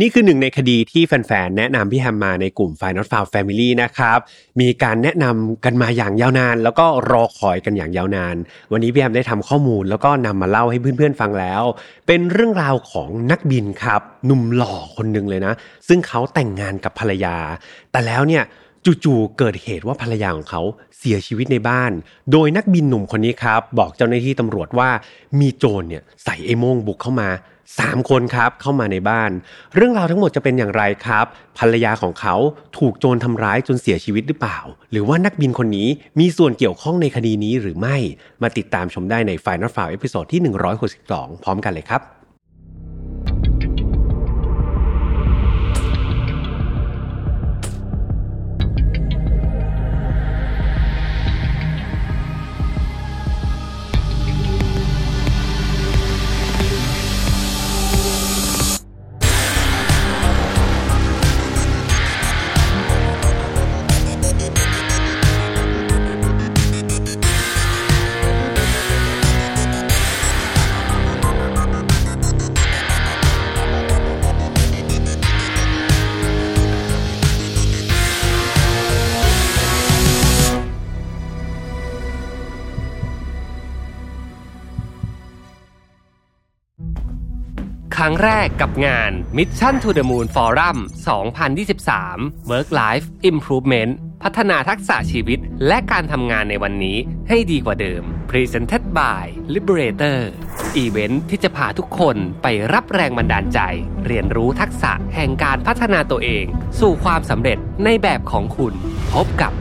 [0.00, 4.18] นี่คือหนึ่งในคดีที่แฟนๆ แนะนำพี่แฮมมาในกลุ่ม f i n a l f i l e Family นะครับ
[4.60, 8.36] มีการแนะนำกันมาอย่างยาวนาน แล้วก็รอคอยกันอย่างยาวนาน
[8.72, 11.62] วันนี้พี่แฮมได้ทำข้อมูลแล้วก็นำมาเล่าให้เพื่อนๆ ฟังแล้ว
[12.06, 15.54] เป็นเรื่องราวของนักบินครับหนุ่มหล่อคนหนึ่งเลยนะ
[15.88, 17.36] ซึ่งเขาแต่งงานกับภรรยา
[17.92, 18.44] แต่แล้วเนี่ย
[19.04, 20.62] จู่ๆ เกิดเหตุว่าภรรยาของเขา
[20.98, 21.92] เสียชีวิตในบ้าน
[22.32, 24.90] โดยนักบินหนุ่มคนนี้ครับ บอกเจ้าหน้าที่ตำรวจว่า
[25.40, 27.28] มีโจรเนี่ยใส่ไอ้โม่งบุกเข้ามา
[27.76, 29.30] 3 คนครับเข้ามาในบ้าน
[29.74, 31.26] เรื่องราวทั้งหมดจะเป็นอย่างไรครับ
[31.58, 32.34] ภรรยาของเขา
[32.78, 34.58] ถูกโจรทำร้ายจนเสียชีวิตหรือเปล่า
[34.90, 35.88] หรือว่านักบินคนนี้
[36.20, 37.96] มีส่วนเกี่ยวข้องในคดีนี้หรือไม่
[38.42, 40.40] มาติดตามชมได้ใน Final File เอพิโซดที่
[40.92, 42.17] 162 พร้อมกันเลยครับ
[88.08, 90.78] รั้งแรกกับงาน Mission to the Moon Forum
[91.64, 93.92] 2023 Work Life Improvement
[94.22, 100.20] พัฒนาทักษะชีวิตและการทำงานในวันนี้ให้ดีกว่าเดิม Presented by Liberator
[100.76, 103.60] อีเวนท์ที่จะพาทุกคนไปรับแรงบันดาลใจ
[104.06, 106.44] เรียนรู้ทักษะแห่งการพัฒนาตัวเอง
[106.80, 108.74] สู่ความสำเร็จในแบบของคุณ
[109.14, 109.52] พบกับ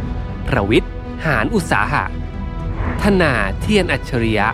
[0.48, 0.92] ประวิทย์
[1.26, 2.04] หารอุตสาหะ
[3.04, 4.48] ธนาเทียนอัจฉริยะ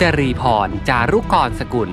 [0.00, 1.92] จรีพร จารุกรสกุล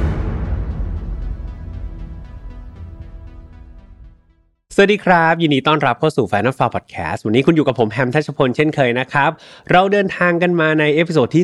[4.75, 9.31] สวัสดีครับ ยินดีต้อนรับเข้าสู่ File Not Found Podcast วันนี้คุณอยู่กับผมแฮมทัชพลเช่นเคยนะครับ
[9.71, 11.43] เราเดินทางกันมาใน episode ที่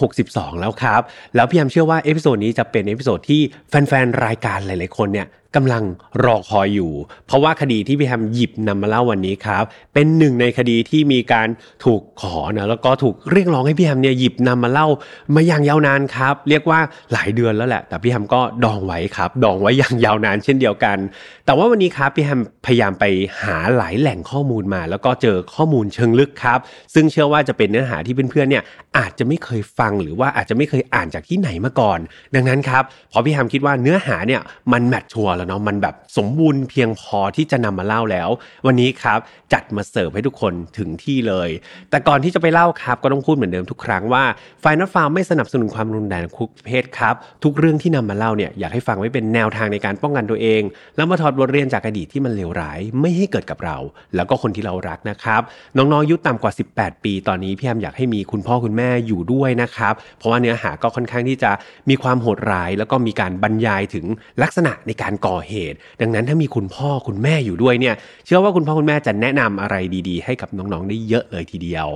[0.00, 1.00] 162 แล้วครับ
[1.34, 5.84] แล้วพี่แฮมเชื่อว่า episode นี้จะเป็น episode ที่แฟนๆ รายการหลายๆคนเนี่ยกำลัง
[6.24, 6.92] รอคอยอยู่
[7.26, 9.64] เพราะว่าคดีที่พี่แฮมหยิบนำมาเล่าวันนี้ครับ
[9.94, 11.48] เป็นหนึ่งในคดีที่มีการ
[11.84, 14.86] ถูกขอนะแล้วก็ถูกเรียกร้องให้พี่แฮมเนี่ยหยิบนำมาเล่า
[15.34, 16.80] มาอย่างยาวนานครับ เรียกว่า
[17.12, 20.98] หลายเดือนแล้วแหละ แต่พี่แฮมก็ดองไว้ครับ ดองไว้อย่างยาวนานเช่นเดียวกัน
[21.46, 23.04] แต่ว่าวันนี้ครับพี่แฮมพยายามไป
[23.42, 26.58] หาหลายแหล่งข้อมูลมา แล้วก็เจอข้อมูลเชิงลึกครับ
[26.94, 28.62] ซึ่งเชื่อว่าจะเป็นเนื้อหาที่เพื่อนๆเนี่ย
[28.98, 31.98] อาจจะไม่เคยฟังหรือว่าอาจจะไม่เคยอ่านจากที่ไหนมาก่อน
[32.34, 32.82] ดังนั้นครับ
[33.12, 34.40] พอพี่แฮมคิดว่าเนื้อหาเนี่ย
[34.72, 38.28] มันแมทชัวร์แล้วเนาะมันแบบสมบูรณ์เพียงพอที่จะนำมาเล่าแล้ว
[38.66, 39.18] วันนี้ครับ
[39.52, 41.48] จัดมาเสิร์ฟให้ทุกคนถึงที่เลย
[41.90, 44.24] แต่ก่อนที่จะไปเล่าครับก็ต้องพูดเหมือนเดิมทุกครั้งว่า
[44.60, 50.62] ไฟนอลฟาร์มไม่สนับสนุนความรุนแรงคุกเพศครับ ทุกเรื่องที่นำมาเล่าเนี่ยอยากให้ฟังไว้เป็นแนวทางในการป้องกันตัวเอง
[50.96, 53.76] แล้วมาถอดบทเรียนจากอดีตที่มันเลวร้ายไม่ให้เกิดกับเรา
[54.14, 55.42] แล้วก็คนที่เรารักนะครับ
[55.76, 61.50] น้องๆยุต่ำกว่า 18 ปีตอนนี้พี่แอมอยากให้มีคุณพ่อคุณแม่อยู่ด้วยนะครับเพราะว่าเนื้อหาก็ค่อนข้างที่จะ
[61.88, 64.04] มีความโหดร้าย แล้วก็มีการบรรยายถึง
[64.42, 67.94] ลักษณะในการก่อเหตุ ดังนั้นถ้ามีคุณพ่อคุณแม่อยู่ด้วยเนี่ย
[68.24, 69.76] เชื่อว่าคุณพ่อคุณแม่จะแนะนำอะไร
[70.08, 71.88] ดีๆ ให้กับน้องๆได้เยอะเลยทีเดียว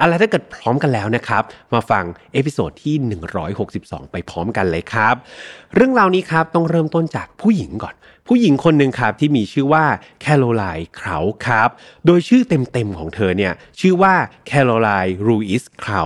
[0.00, 1.42] อะไรถ้าเกิดพร้อมกันแล้วนะครับ
[1.74, 2.94] มาฟัง episode ที่
[3.54, 5.14] 162 ไปพร้อมกันเลยครับ
[5.74, 7.94] เรื่องราวนี้ครับต้องเริ่มต้นจากผู้หญิงก่อน
[8.28, 9.84] ผู้หญิงคนหนึ่งครับที่มีชื่อว่า
[10.20, 11.68] แคโรไลน์เคราช์ครับ
[12.06, 14.14] โดยชื่อเต็มๆของเธอเนี่ยชื่อว่า
[14.46, 16.04] แคโรไลน์หลุยส์เคราช์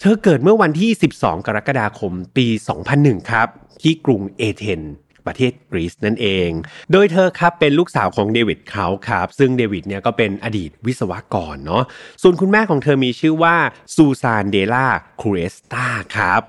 [0.00, 2.46] เธอเกิดเมื่อวันที่ 12 กรกฎาคมปี
[2.88, 3.48] 2001 ครับ
[3.82, 4.82] ที่กรุงเอเธน
[5.26, 6.50] ประเทศกรีซนั่นเอง
[6.92, 11.84] โดยเธอครับเป็นลูกสาวของเดวิดเขาครับ ซึ่งเดวิดเนี่ยก็เป็นอดีตวิศวกรเนาะ
[12.22, 13.56] ส่วนคุณแม่ของเธอมีชื่อว่า
[13.94, 14.86] ซูซานเดล่า
[15.20, 15.86] คูเรสตา
[16.16, 16.40] ครับ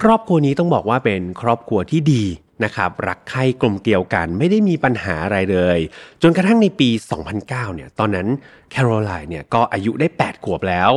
[0.00, 2.24] ครอบครัวนี้ต้องบอกว่าเป็นครอบครัวที่ดี
[2.64, 5.78] นะครับรักใคร่กลมเกลียวกันไม่ได้มีปัญหาอะไรเลย
[6.22, 6.88] จนกระทั่งในปี
[7.32, 8.28] 2009เนี่ยตอนนั้น
[8.70, 10.90] แคโรไลน์เนี่ยก็อายุได้ 8 ขวบแล้ว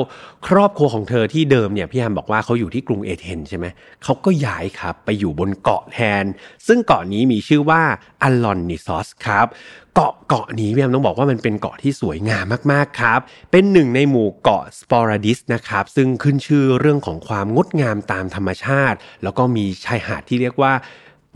[0.47, 3.65] ครอบครัวของเธอที่เดิมเนี่ยพี่แฮมบอกว่าเขาอยู่ที่กรุงเอเธนใช่ไหม
[4.03, 6.23] เขาก็ย้ายครับไปอยู่บนเกาะแทน
[6.67, 7.81] ซึ่งเกาะนี้มีชื่อว่า
[8.23, 9.47] อัลลอนนิซอสครับ
[9.95, 13.19] เกาะเกาะนี้พี่แฮมต้องบอกว่ามันเป็นเกาะที่สวยงามมากๆครับ
[13.51, 20.73] เป็นหนึ่งในหมู่เกาะสปอราดิสนะครับซึ่งขึ้นชื่อเรื่องของความงดงามตามธรรมชาติ แล้วก็มีชายหาดที่เรียกว่า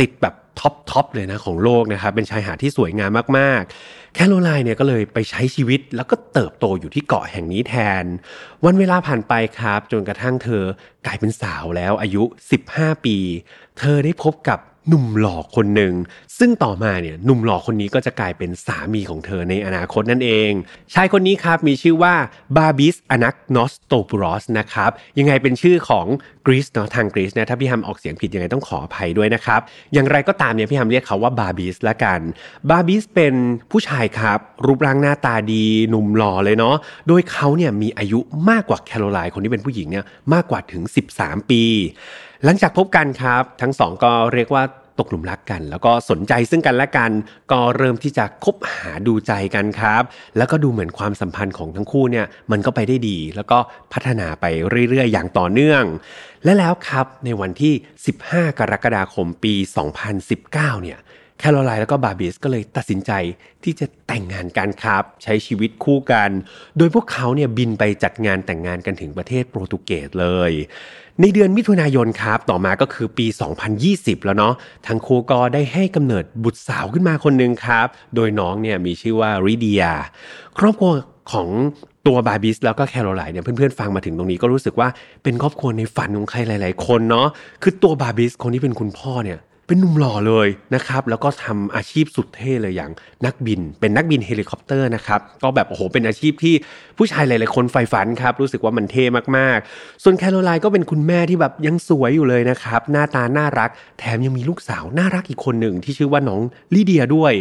[0.01, 8.05] ติดแบบ top top เลยนะของโลกนะครับเป็นชายหาดที่สวยงามมากๆ แคโรไลน์เนี่ยก็เลยไปใช้ชีวิตแล้วก็เติบโตอยู่ที่เกาะแห่งนี้แทน
[8.65, 10.63] วันเวลาผ่านไปครับ จนกระทั่งเธอ
[11.05, 12.23] กลายเป็นสาวแล้วอายุ
[12.63, 13.17] 15 ปี
[13.79, 15.93] เธอได้พบกับ หนุ่มหล่อคนหนึ่ง
[16.39, 20.51] ซึ่งต่อมาเนี่ยหนุ่มหล่อคนนี้ก็จะกลายเป็นสามีของเธอในอนาคตนั่นเอง
[20.93, 22.13] ชายคนนี้ครับมีชื่อว่า
[22.57, 26.05] บาบิสอนักนอสโตปูลอสนะครับยังไงเป็นชื่อของ
[26.45, 29.61] กรีซเนาะทางกรีซนะถ้าพี่แฮมออกเสียงผิดยังไงต้องขออภัยด้วยนะครับ
[29.93, 32.19] อย่างไรก็ตามเนี่ยพี่แฮมเรียกเขาว่าบาบิสละกัน
[32.69, 33.33] บาบิสเป็น
[33.71, 36.75] ผู้ชายครับ รูปร่างหน้าตาดีหนุ่มหล่อเลยเนาะ
[37.07, 38.19] โดยเขาเนี่ยมีอายุ
[38.49, 40.81] มากกว่าแคโรไลน์คนที่เป็นผู้หญิงเนี่ยมากกว่าถึง
[41.15, 41.63] 13 ปี
[42.45, 44.63] หลังจากพบกันครับ ทั้งสองก็เรียกว่า
[44.99, 47.11] ตกหลุมรักกัน แล้วก็สนใจซึ่งกันและกัน
[47.51, 50.03] ก็เริ่มที่จะคบหาดูใจกันครับ
[50.37, 53.57] แล้วก็ดูเหมือนความสัมพันธ์ของทั้งคู่เนี่ยมันก็ไปได้ดี แล้วก็
[53.93, 54.45] พัฒนาไป
[54.89, 55.83] เรื่อยๆ อย่างต่อเนื่อง
[56.43, 57.73] และแล้วครับในวันที่
[58.15, 59.53] 15 กรกฎาคมปี
[60.19, 60.99] 2019 เนี่ย
[61.39, 63.11] แคโรไลน์แล้วก็บาบิสก็เลยตัดสินใจ
[63.63, 66.29] ที่จะแต่งงานกันครับ ใช้ชีวิตคู่กัน
[66.77, 70.51] โดยพวกเขาเนี่ยบินไปจัดงานแต่งงานกันถึงประเทศโปรตุเกสเลย
[71.19, 73.25] ในเดือนมิถุนายนครับ ต่อมาก็คือปี
[73.75, 74.53] 2020 แล้วเนาะ
[74.87, 79.83] ทั้งคู่ก็ได้ให้กำเนิดบุตรสาวขึ้นมาคนหนึ่งครับ โดยน้องเนี่ยมีชื่อว่าลิเดีย
[80.59, 80.91] ครอบครัว
[81.31, 81.47] ของ
[82.07, 84.89] ตัวบาบิสแล้วก็แคโรไลน์เนี่ยเพื่อนๆฟังมาถึงตรงนี้ก็รู้สึกว่า
[85.23, 87.27] เป็นครอบครัวในฝันของใครหลาย ๆ คนเนาะ
[87.63, 89.39] คือตัวบาบิสคนที่เป็นคุณพ่อเนี่ย
[89.71, 92.91] เป็นหนุ่มหล่อเลยนะครับแล้วก็ทำอาชีพสุดเท่เลยอย่าง
[93.25, 96.55] นักบิน เป็นนักบินเฮลิคอปเตอร์นะครับก็แบบโอ้โหเป็นอาชีพที่
[96.97, 99.03] ผู้ชายหลาย ๆ คนใฝ่ฝันครับรู้สึกว่ามันเท่
[99.37, 103.69] มากๆ ส่วนแคโรไลน์ก็เป็นคุณแม่ที่แบบยังสวยอยู่เลยนะครับหน้าตาน่ารัก
[103.99, 106.41] แถมยังมีลูกสาวน่ารักอีกคนหนึ่งที่ชื่อว่าน้อง
[106.73, 107.33] ลิเดียด้วย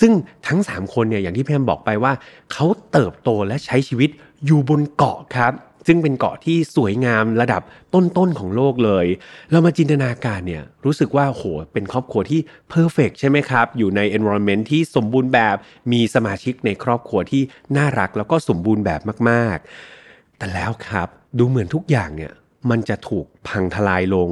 [0.00, 0.12] ซึ่ง
[0.46, 2.12] ทั้ง 3 คนเนี่ยอย่างที่พี่แฮมบอกไปว่า
[2.52, 4.10] เขาเติบโตและใช้ชีวิต
[4.46, 5.52] อยู่บนเกาะครับ
[5.86, 7.62] ซึ่งเป็นเกาะที่สวยงามระดับ
[7.94, 9.06] ต้นๆของโลกเลย
[9.50, 11.42] เรามาจินตนาการเนี่ยรู้สึกว่าโห
[11.72, 15.56] เป็นครอบครัวที่เพอร์เฟกใช่ไหมครับ อยู่ใน environment ที่สมบูรณ์แบบ
[15.92, 17.42] มีสมาชิกในครอบครัวที่
[17.76, 19.00] น่ารักแล้วก็สมบูรณ์แบบ
[19.30, 22.32] มากๆ แต่แล้วครับดูเหมือนทุกอย่างเนี่ย
[22.70, 24.30] มันจะถูกพังทลายลง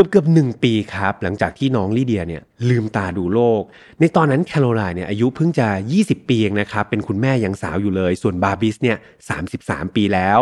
[0.00, 3.62] กือบเกือบหนึ่งปีครับ หลังจากที่น้องลิเดียเนี่ยลืมตาดูโลก
[4.00, 5.68] ในตอนนั้นแคโรไลน์เนี่ยอายุเพิ่งจะ
[5.98, 8.96] 20 ปีเองนะครับ เป็นคุณแม่ยังสาวอยู่เลย ส่วนบาบิสเนี่ย
[9.44, 10.40] 33 ปีแล้ว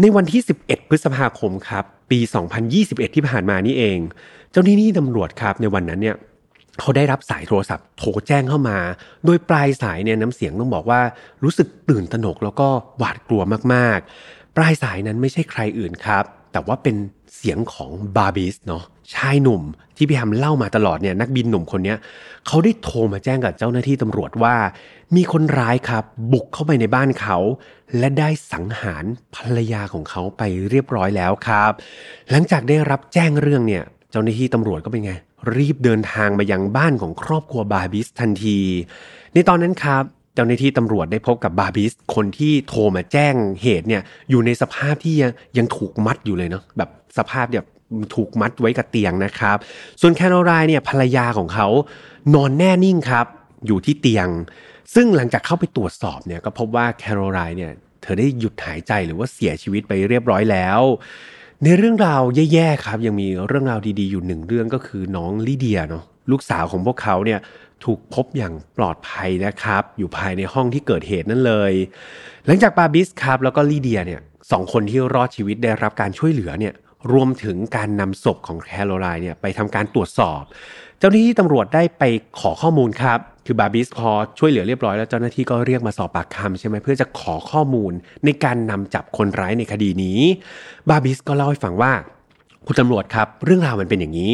[0.00, 2.18] ในวันที่ 11 พฤษภาคมครับ ปี
[2.66, 3.98] 2021 ที่ผ่านมานี่เอง
[4.50, 6.16] เจ้าหน้าที่ตำรวจครับในวันนั้นเนี่ย
[6.80, 8.78] เขาได้รับสายโทรศัพท์โทรแจ้งเข้ามา
[9.24, 11.00] โดยปลายสายเนี่ยน้ำเสียงต้องบอกว่า
[11.44, 12.68] รู้สึกตื่นตระหนกแล้วก็
[12.98, 13.42] หวาดกลัว
[13.74, 16.96] มากๆ ปลายสายนั้นไม่ใช่ใครอื่นครับ แต่ว่าเป็น
[17.36, 19.62] เสียงของบาร์บิสเนาะชายหนุ่ม
[19.96, 21.94] ที่พี่แฮมเล่ามาตลอดเนี่ยนักบินหนุ่มคนนี้
[22.46, 24.54] เขาได้โทรมาแจ้งกับเจ้าหน้าที่ตำรวจว่า
[25.16, 27.38] มีคนร้ายครับ บุกเข้าไปในบ้านเขา
[27.98, 29.04] และได้สังหาร
[29.34, 31.72] ภรรยาของเขาไปเรียบร้อยแล้วครับ
[32.30, 35.12] หลังจากได้รับแจ้งเรื่องเนี่ยเจ้าหน้าที่ตำรวจก็เป็นไง
[35.56, 38.58] รีบเดินทางมายังบ้านของครอบครัวบาร์บิสทันที
[39.34, 40.04] ในตอนนั้นครับ
[40.34, 47.68] เจ้าหน้าที่ตำรวจได้พบกับบาบิส คนที่โทรมาแจ้งเหตุเนี่ยอยู่ในสภาพที่ยังยังถูกมัดอยู่เลยเนาะแบบสภาพแบบ
[48.14, 49.56] ถูกมัดไว้กับเตียงนะครับ
[50.00, 51.68] ส่วนแคโรไลน์เนี่ยภรรยาของเขา
[52.34, 53.26] นอนแน่นิ่งครับ
[53.66, 54.28] อยู่ที่เตียง
[54.94, 57.72] ซึ่งหลังจากเข้าไปตรวจสอบเนี่ยก็พบว่าแคโรไลน์เนี่ย
[58.02, 60.80] เธอได้หยุดหายใจหรือว่าเสียชีวิตไปเรียบร้อยแล้ว
[61.64, 62.22] ในเรื่องราว
[62.52, 67.40] แย่ๆครับ ยังมีเรื่องราวดีๆอยู่หนึ่งเรื่องก็คือน้องลิเดียเนาะลูกสาวของพวกเขาเนี่ย
[67.84, 71.72] ถูกพบอย่างปลอดภัยนะครับ อยู่ภายในห้องที่เกิดเหตุนั่นเลย
[72.46, 76.74] หลังจากบาบิสครับแล้วก็ลิเดียเนี่ยสองคนที่รอดชีวิตได้รับการช่วยเหลือเนี่ย
[77.12, 80.42] รวมถึงการนำศพของแคโรไลน์เนี่ยไปทำการตรวจสอบ
[80.98, 82.02] เจ้าหน้าที่ตำรวจได้ไป
[82.40, 87.92] ขอข้อมูลครับ คือบาบิสพอช่วยเหลือเรียบร้อยแล้วเจ้าหน้าที่ก็เรียกมาสอบปากคำใช่ไหมเพื่อจะขอข้อมูล
[88.24, 90.20] ในการนำจับคนร้ายในคดีนี้
[90.90, 91.92] บาบิสก็เล่าให้ฟังว่า
[92.66, 94.32] คุณตำรวจครับ เรื่องราวมันเป็นอย่างนี้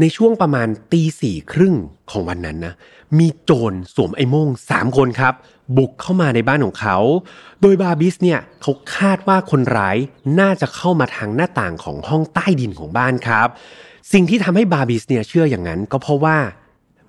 [0.00, 1.74] ในช่วงประมาณตีสี่ครึ่ง
[2.10, 2.74] ของวันนั้นนะ
[3.18, 5.34] มีโจรสวมไอ้โม่งสามคนครับ
[5.76, 6.96] บุกเข้ามาในบ้านของเขา
[7.60, 9.96] โดยบาบิสเนี่ยเขาคาดว่าคนร้าย
[10.40, 13.48] น่าจะเข้ามาทางหน้าต่างของห้องใต้ดินของบ้านครับ
[14.12, 16.36] สิ่งที่ทำให้บาบิสเนี่ยเชื่ออย่างนั้นก็เพราะว่า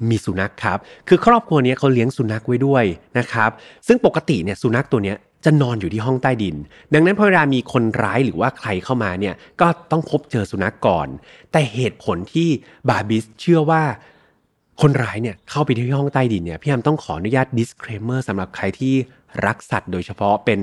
[0.10, 2.84] มีสุนัขครับ คือครอบครัวนี้เขาเลี้ยงสุนัขไว้ด้วย
[3.18, 3.50] นะครับ
[3.88, 6.56] ซึ่งปกติเนี่ยสุนัขตัวเนี้ยจะนอนอยู่ที่ห้องใต้ดิน
[6.94, 11.08] ดังนั้นพอเวลามีคนร้ายหรือว่าใครเข้ามาเนี่ยก็ต้องพบเจอสุนัขก่อน
[11.52, 12.48] แต่เหตุผลที่
[12.90, 13.84] บาบิสเชื่อว่า
[14.82, 18.94] คนร้ายเนี่ยเข้าไปที่ห้องใต้ดินเนี่ยพี่ยามต้องขออนุญาต disclaimer สำหรับใครที่
[19.46, 20.60] รักสัตว์โดยเฉพาะเป็น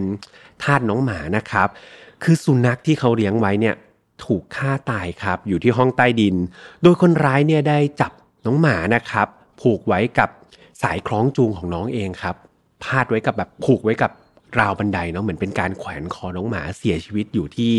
[0.62, 1.68] ทาสน้องหมานะครับ
[2.22, 3.74] คือสุนัขที่เขาเลี้ยงไว้เนี่ย
[4.24, 6.36] ถูกฆ่าตายครับอยู่ที่ห้องใต้ดิน
[6.82, 8.12] โดยคนร้ายเนี่ยได้จับ
[8.44, 9.28] น้องหมานะครับ
[9.60, 10.28] ผูกไว้กับ
[10.82, 12.36] สายคล้องจูงของน้องเองครับ
[12.84, 14.10] พาดไว้กับแบบผูกไว้กับ
[14.58, 17.72] ราวบันไดเนาะเหมือนเป็นการแขวนคอน้องหมาเสียชีวิตอยู่ที่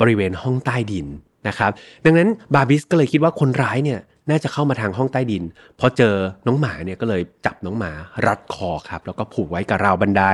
[0.00, 1.06] บริเวณห้องใต้ดิน
[1.48, 1.70] นะครับ
[2.04, 5.44] ดังนั้นบาบิสก็เลยคิดว่าคนร้ายเนี่ย น่าจะเข้ามาทางห้องใต้ดิน
[5.80, 6.14] พอเจอ
[6.46, 7.92] น้องหมาเนี่ยก็เลยจับน้องหมา
[8.26, 10.24] รัดคอครับ แล้วก็ผูกไว้กับราวบันได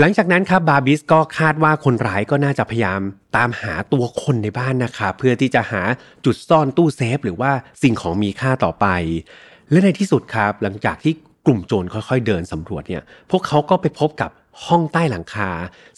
[0.00, 3.00] หลังจากนั้นครับบาบิสก็คาดว่าคนร้ายก็น่าจะพยายาม
[3.36, 5.82] ตามหาตัวคนในบ้านนะครับเพื่อที่จะหา
[6.24, 7.50] จุดซ่อนตู้เซฟ หรือว่า
[7.82, 8.86] สิ่งของมีค่าต่อไป
[9.70, 11.12] และในที่สุดครับ หลังจากที่
[11.46, 14.30] กลุ่มโจรค่อยๆ เดินสำรวจเนี่ย พวกเขาก็ไปพบกับ
[14.66, 15.50] ห้องใต้หลังคา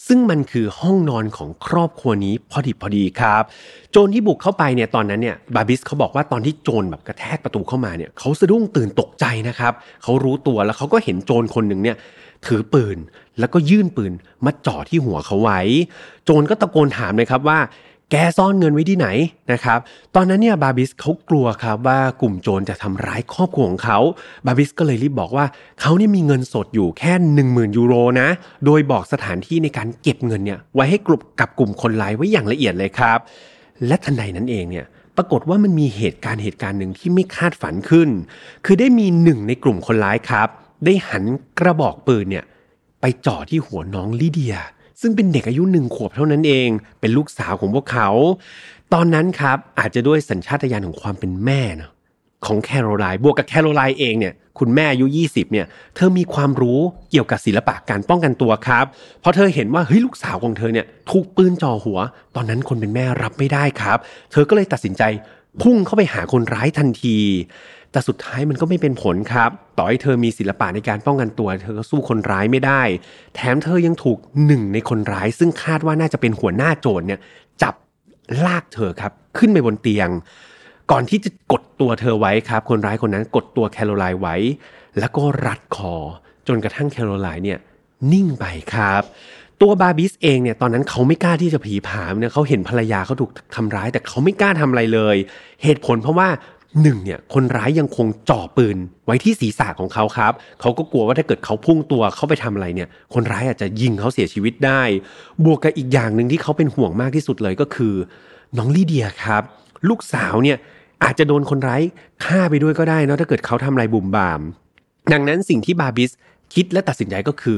[0.07, 3.43] ซึ่งมันคือห้องนอนของครอบครัวนี้พอดีพอดีครับ
[3.91, 11.97] โจรที่บุกเข้าไปเนี่ยตอนนั้นเนี่ยบาบิสเขาบอกว่าตอนที่โจรแบบกระแทกประตูเข้ามาเนี่ยเขาสะดุ้งตื่นตกใจนะครับเขารู้ตัวแล้วเขาก็เห็นโจรคนหนึ่งเนี่ย
[12.45, 12.97] ถือปืน
[13.39, 14.13] แล้วก็ยื่นปืน
[14.45, 15.61] มาจ่อที่หัวเขาไว้
[16.25, 17.59] โจรก็ตะโกนถามเลยครับว่า
[18.11, 19.07] แกซ่อนเงินไว้ที่ไหน
[19.51, 19.79] นะครับ
[20.15, 23.99] ตอนนั้นเนี่ยบาบิสเขากลัวครับว่ากลุ่มโจรจะทำร้ายครอบครัวของเขา
[24.45, 25.45] บาบิสก็เลยรีบบอกว่า
[25.81, 28.27] เขานี่มีเงินสดอยู่แค่ 1 0,000 ยูโรนะ
[28.65, 33.19] โดยบอกสถานที่ในการเก็บเงินเนี่ยไว้ให้กลุ่มกับกลุ่มคนร้ายไว้อย่างละเอียดเลยครับ
[33.87, 34.85] และทันใดนั้นเองเนี่ย
[35.17, 38.09] ปรากฏว่ามันมีเหตุการณ์เหตุการณ์หนึ่งที่ไม่คาดฝันขึ้น
[38.65, 40.47] คือได้มีหนึ่งในกลุ่มคนร้ายครับ
[40.85, 41.23] ได้หัน
[41.59, 42.45] กระบอกปืนเนี่ย
[43.01, 44.55] ไปจ่อที่หัวน้องลิเดีย
[45.01, 48.09] ซึ่งเป็นเด็กอายุหนึ่งขวบเท่านั้นเอง เป็นลูกสาวของพวกเขา
[48.93, 51.91] ตอนนั้นครับอาจจะด้วยสัญชาตญาณของความเป็นแม่เนาะ
[52.45, 55.65] ของแคโรไลน์บวกกับแคโรไลน์เองเนี่ยคุณแม่อายุ 20เนี่ย
[55.95, 56.79] เธอมีความรู้
[57.11, 58.85] เกี่ยวกับศิลปะการป้องกันตัวครับ
[59.21, 61.99] เพราะเธอเห็นว่าเฮ้ยลูกสาวของเธอเนี่ยถูกปืนจ่อหัว
[62.35, 63.97] ตอนนั้นคนเป็นแม่รับไม่ได้ครับ
[64.31, 65.03] เธอก็เลยตัดสินใจ
[65.61, 67.17] พุ่งเข้าไปหาคนร้ายทันที
[67.91, 72.81] แต่สุดท้ายมันก็ไม่เป็นผลครับ ต่อให้เธอมีศิลปะในการป้องกันตัว เธอก็สู้คนร้ายไม่ได้
[73.35, 77.19] แถมเธอยังถูกหนึ่งในคนร้าย ซึ่งคาดว่าน่าจะเป็นหัวหน้าโจรเนี่ย
[77.61, 77.73] จับ
[78.45, 80.09] ลากเธอครับขึ้นไปบนเตียง
[80.91, 84.35] ก่อนที่จะกดตัวเธอไว้ครับ คนร้ายคนนั้นกดตัวแคโรไลน์ไว้
[84.99, 85.95] แล้วก็รัดคอ
[86.47, 87.59] จนกระทั่งแคโรไลน์เนี่ย
[88.13, 89.03] นิ่งไปครับ
[89.61, 95.15] ตัวบาบิสเองเนี่ยตอนนั้นเขาไม่กล้าที่จะผีผามเนี่ยเขาเห็นภรรยาเขาถูกทำร้าย แต่เขาไม่กล้าทำอะไรเลย
[95.63, 96.29] เหตุผลเพราะว่า
[96.81, 104.81] หนึ่งเนี่ยคนร้ายยังคงจ่อปืนไว้ที่ศีรษะของเขาครับเขาก็กลัวว่าถ้าเกิดเขาพุ่งตัวเขาไปทำอะไรเนี่ย คนร้ายอาจจะยิงเขาเสียชีวิตได้
[105.45, 107.93] บวกกับอีกอย่างหนึ่งที่เขาเป็นห่วงมากที่สุดเลยก็คือ
[108.57, 109.43] น้องลีเดียครับ
[109.89, 110.57] ลูกสาวเนี่ย
[111.03, 111.81] อาจจะโดนคนร้าย
[112.25, 114.41] ฆ่าไปด้วยก็ได้นะถ้าเกิดเขาทำอะไรบุ่มบาม
[115.13, 116.11] ดังนั้นสิ่งที่บาบิส
[116.53, 117.57] คิดและตัดสินใจก็คือ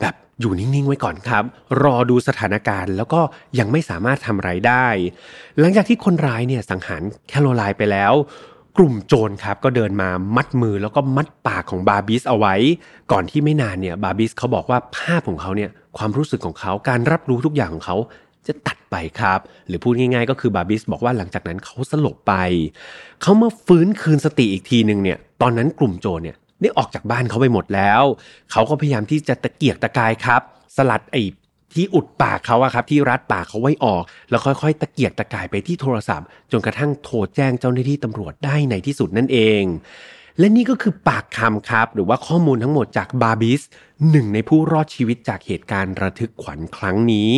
[0.00, 1.44] แบบ อยู่นิ่งๆไว้ก่อนครับ
[1.82, 3.20] รอดูสถานการณ์ แล้วก็
[3.58, 4.86] ยังไม่สามารถทำไรได้
[5.58, 8.12] หลังจากที่คนร้ายเนี่ยสังหารแคโรไลน์ไปแล้ว
[8.78, 12.54] กลุ่มโจรครับก็เดินมามัดมือแล้วก็มัดปากของบาบิสเอาไว้
[13.12, 17.96] ก่อนที่ไม่นานเนี่ยบาบิสเขาบอกว่าภาพของเขาเนี่ยความรู้สึกของเขาการรับรู้ทุกอย่างของเขา
[18.46, 22.34] จะตัดไปครับ หรือพูดง่ายๆ ก็คือบาบิสบอกว่าหลังจากนั้นเขาสลบไป
[23.22, 28.02] เขาเมื่อฟื้นคืนสติอีกทีหนึ่งเนี่ย ตอนนั้นกลุ่มโจรเนี่ย ได้ออกจากบ้านเขาไปหมดแล้ว
[28.52, 30.40] เขาก็พยายามที่จะตะเกียกตะกายครับ
[30.76, 31.22] สลัดไอ้
[31.74, 39.62] ที่อุดปากเขาอะครับที่รัดปากเขาไว้ออก แล้วค่อยๆ ตะเกียกตะกายไปที่โทรศัพท์ จนกระทั่งโทรแจ้งเจ้าหน้าที่ตำรวจได้ในที่สุดนั่นเอง
[40.38, 43.60] และนี่ก็คือปากคำครับ หรือว่าข้อมูลทั้งหมดจากบาบิส
[44.10, 47.32] หนึ่งในผู้รอดชีวิตจากเหตุการณ์ระทึกขวัญครั้งนี้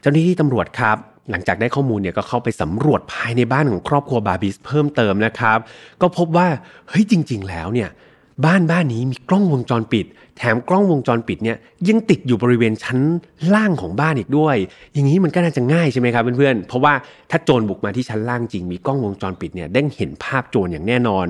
[0.00, 0.96] เจ้าหน้าที่ตำรวจครับ
[1.30, 5.58] หลังจากได้ข้อมูลเนี่ยก็เข้าไปสำรวจภายในบ้านของครอบครัวบาบิสเพิ่มเติมนะครับ
[6.02, 6.48] ก็พบว่า
[6.88, 7.88] เฮ้ยจริง ๆ แล้วเนี่ย
[8.44, 11.56] บ้านบ้านนี้มีกล้องวงจรปิด แถมกล้องวงจรปิดเนี่ย
[11.88, 12.98] ยังติดอยู่บริเวณชั้น
[13.54, 14.56] ล่างของบ้านอีกด้วย
[14.94, 16.94] อย่างนี้มันก็น่าจะง่ายใช่ไหมครับเพื่อนๆ เพราะว่า
[17.30, 21.26] ถ้าโจรบุกมาที่ชั้นล่างจริงมีกล้องวงจรปิดเนี่ยได้เห็นภาพโจรอย่างแน่นอน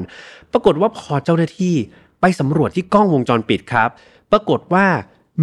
[0.53, 1.75] ปรากฏว่าพอเจ้าหน้าที่
[2.21, 3.88] ไปสำรวจที่กล้องวงจรปิดครับ
[4.33, 4.87] ปรากฏว่า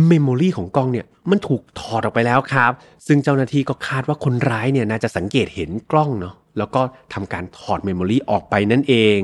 [0.07, 2.71] memory ของกล้องเนี่ยมันถูกถอดออกไปแล้วครับ
[3.07, 6.81] ซึ่งเจ้าหน้าที่ก็คาดว่าคนร้ายเนี่ยน่าจะสังเกตเห็นกล้องเนาะแล้วก็
[7.13, 9.19] ทำการถอด memory ออกไปนั่นเอง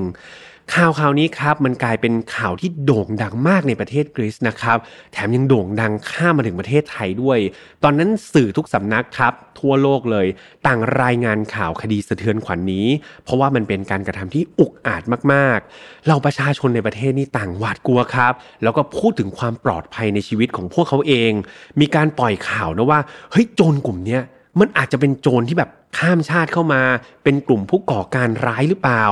[0.76, 4.78] ข่าวข่าวนี้ครับมันกลายเป็นข่าวที่โด่งดังมากในประเทศกรีซนะครับ
[5.12, 7.40] แถมยังโด่งดังข้ามมาถึงประเทศไทยด้วย
[7.84, 10.28] ตอนนั้นสื่อทุกสำนักครับทั่วโลกเลย
[10.68, 12.88] ต่างรายงานข่าวคดีสะเทือนขวัญนนี้
[13.24, 21.32] เพราะว่ามันเป็นการกระทำที่อุกอาจมากๆ เราประชาชนในประเทศนี่ต่างหวาดกลัวครับ แล้วก็พูดถึงความปลอดภัยในชีวิตของพวกเขาเอง
[21.80, 23.00] มีการปล่อยข่าวนะว่า
[23.32, 24.22] เฮ้ยโจรกลุ่มเนี้ย
[24.60, 26.82] มันอาจจะเป็นโจรที่แบบข้ามชาติเข้ามา
[27.24, 29.06] เป็นกลุ่มผู้ก่อการร้ายหรือเปล่า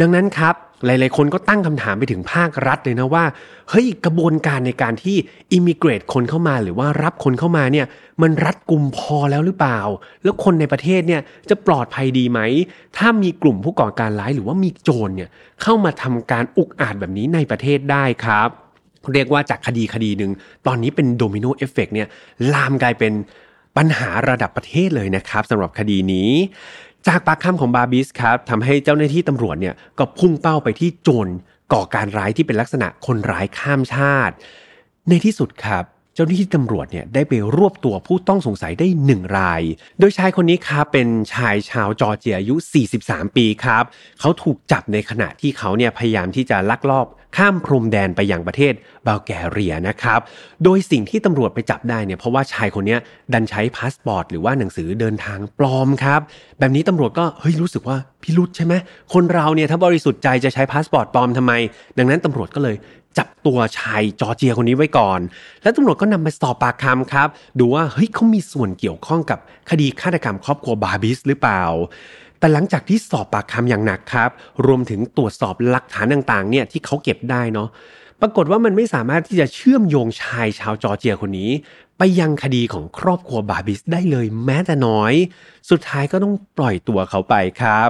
[0.00, 0.54] ดังนั้นครับ
[0.86, 3.24] หลายๆ คนก็ตั้งคำถามไปถึงภาครัฐเลยนะว่า
[3.70, 5.16] เฮ้ยกระบวนการในการที่
[5.52, 7.86] immigrate คนเข้ามาหรือว่ารับคนเข้ามาเนี่ย
[8.22, 9.80] มันรัดกลุ่มพอแล้วหรือเปล่า
[10.22, 11.20] แล้วคนในประเทศเนี่ย
[11.50, 12.40] จะปลอดภัยดีไหม
[12.96, 15.28] ถ้ามีกลุ่มผู้ก่อการร้ายหรือว่ามีโจรเนี่ย
[15.62, 18.48] เข้ามาทำการอุกอาจแบบนี้ในประเทศได้ครับ
[19.14, 20.32] เรียกว่าจากคดีคดีหนึ่ง
[20.66, 22.08] ตอนนี้เป็น domino effect เนี่ย
[22.52, 23.12] ลามกลายเป็น
[23.76, 26.30] ปัญหาระดับประเทศเลยนะครับสำหรับคดีนี้
[27.06, 31.28] จากปากคำของบาบิสครับทำให้เจ้าหน้าที่ตำรวจเนี่ยก็พุ่งเป้าไปที่โจร
[31.72, 34.34] ก่อการร้ายที่เป็นลักษณะคนร้ายข้ามชาติ
[35.08, 39.62] ในที่สุดครับ เจ้าหน้าที่ตำรวจเนี่ยได้ไปรวบตัวผู้ต้องสงสัยได้หนึ่งราย
[39.98, 42.54] โดยชายคนนี้ครับเป็นชายชาวจอร์เจียอายุ
[42.96, 43.84] 43 ปีครับ
[44.20, 48.74] เขาถูกจับในขณะที่เขาเนี่ยพยายามที่จะลักลอบข้ามพรมแดนไปยังประเทศ
[49.06, 50.20] บัลแกเรียนะครับ
[50.64, 52.96] โดยสิ่งที่ตำรวจไปจับได้เนี่ยเพราะว่าชายคนนี้
[53.32, 56.20] ดันใช้พาสปอร์ตหรือว่าหนังสือเดินทางปลอมครับ
[56.58, 58.74] แบบนี้ตำรวจก็เฮ้ยรู้สึกว่าพิรุธใช่ไหม
[59.12, 61.52] คนเราเนี่ยถ้าบริสุทธิ์ใจจะใช้พาสปอร์ตปลอมทำไม
[61.98, 62.76] ดังนั้นตำรวจก็เลย
[63.18, 65.20] จับตัวชายจอร์เจียคนนี้ไว้ก่อน
[65.62, 69.38] แล้วตำรวจก็นำไปสอบปากคำครับ ดูว่าเฮ้ยเขามีส่วนเกี่ยวข้องกับ
[69.70, 71.62] คดีฆาตกรรมครอบครัวบาร์บิสหรือเปล่า
[72.38, 74.30] แต่หลังจากที่สอบปากคำอย่างหนักครับ
[74.66, 77.68] รวมถึงตรวจสอบหลักฐานต่างๆ เนี่ยที่เขาเก็บได้เนาะ
[78.20, 81.50] ปรากฏว่ามันไม่สามารถที่จะเชื่อมโยงชายชาวจอร์เจียคนนี้
[81.98, 85.14] ไปยังคดีของครอบครัวบาร์บิสได้เลยแม้แต่น้อย
[85.70, 87.88] สุดท้ายก็ต้องปล่อยตัวเขาไปครับ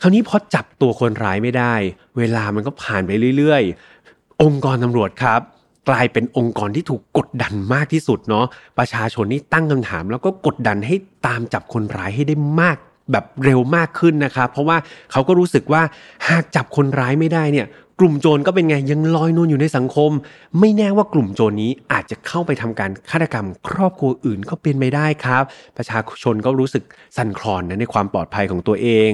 [0.00, 1.74] คราวนี้พอจับตัวคนร้ายไม่ได้
[2.18, 3.93] เวลามันก็ผ่านไปเรื่อยๆ
[4.42, 5.40] องค์กรตำรวจครับ
[5.88, 8.46] กลายเป็นองค์กรที่ถูกกดดันมากที่สุดเนาะ
[8.78, 10.94] ประชาชนนี่ตั้งคำถาม แล้วก็กดดันให้
[11.26, 12.76] ตามจับคนร้ายให้ได้มาก
[13.12, 14.76] แบบเร็วมากขึ้นนะครับ เพราะว่า
[15.12, 15.82] เขาก็รู้สึกว่า
[16.28, 17.66] หากจับคนร้ายไม่ได้เนี่ย
[18.00, 20.10] กลุ่มโจรก็เป็นไงยังลอยนวลอยู่ในสังคม
[20.58, 25.42] ไม่แน่ว่ากลุ่มโจรนี้อาจจะเข้าไปทำการฆาตกรรม ครอบครัวอื่นก็เป็นไปได้ครับ
[25.76, 26.84] ประชาชนก็รู้สึก
[27.16, 29.10] สั่นคลอนนะในความปลอดภัยของตัวเอง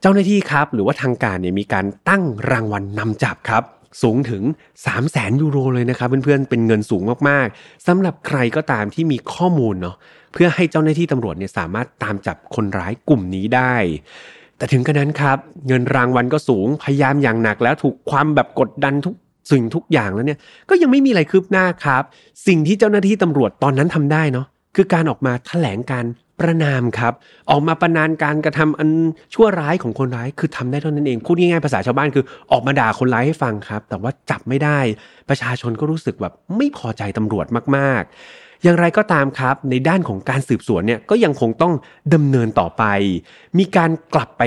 [0.00, 3.62] เจ้าหน้าที่ครับ หรือว่าทางการเนี่ยมีการตั้งรางวัลนนำจับครับ
[4.02, 4.42] สูงถึง
[4.74, 9.96] 3 0 0แสนยูโรเลยนะครับเพื่อนๆเป็นเงินสูงมากๆสำหรับใครก็ตามที่มีข้อมูลเนาะ
[10.32, 13.74] เพื่อให้เจ้าหน้าที่ตำรวจเนี่ยสามารถตามจับคนร้ายกลุ่มนี้ได้
[14.56, 19.14] แต่ถึงกระนั้นครับเงินรางวัลก็สูงพยายามอย่างหนักแล้วถูกความแบบกดดันทุก
[19.52, 20.38] สิ่งทุกอย่างแล้วเนี่ย
[20.70, 22.02] ก็ยังไม่มีอะไรคืบหน้าครับ
[22.46, 26.04] สิ่งที่เจ้าหน้าที่ตำรวจตอนนั้นทำได้เนาะคือการออกมาแถลงการ
[26.40, 27.12] ประนามครับ
[27.50, 28.90] ออกมาประนามการกระทำอัน
[29.34, 34.78] ชั่วร้ายของคนร้ายคือทำได้เท่านั้นเองพูดง่ายๆภาษาชาวบ้านคือออกมาด่าคนร้ายให้ฟังครับ แต่ว่าจับไม่ได้
[35.28, 41.72] ประชาชนก็รู้สึกแบบไม่พอใจตำรวจมากๆอย่างไรก็ตามครับ ในด้านของการสืบสวนเนี่ยก็ยังคงต้อง
[42.14, 42.84] ดำเนินต่อไป
[43.58, 44.42] มีการกลับไป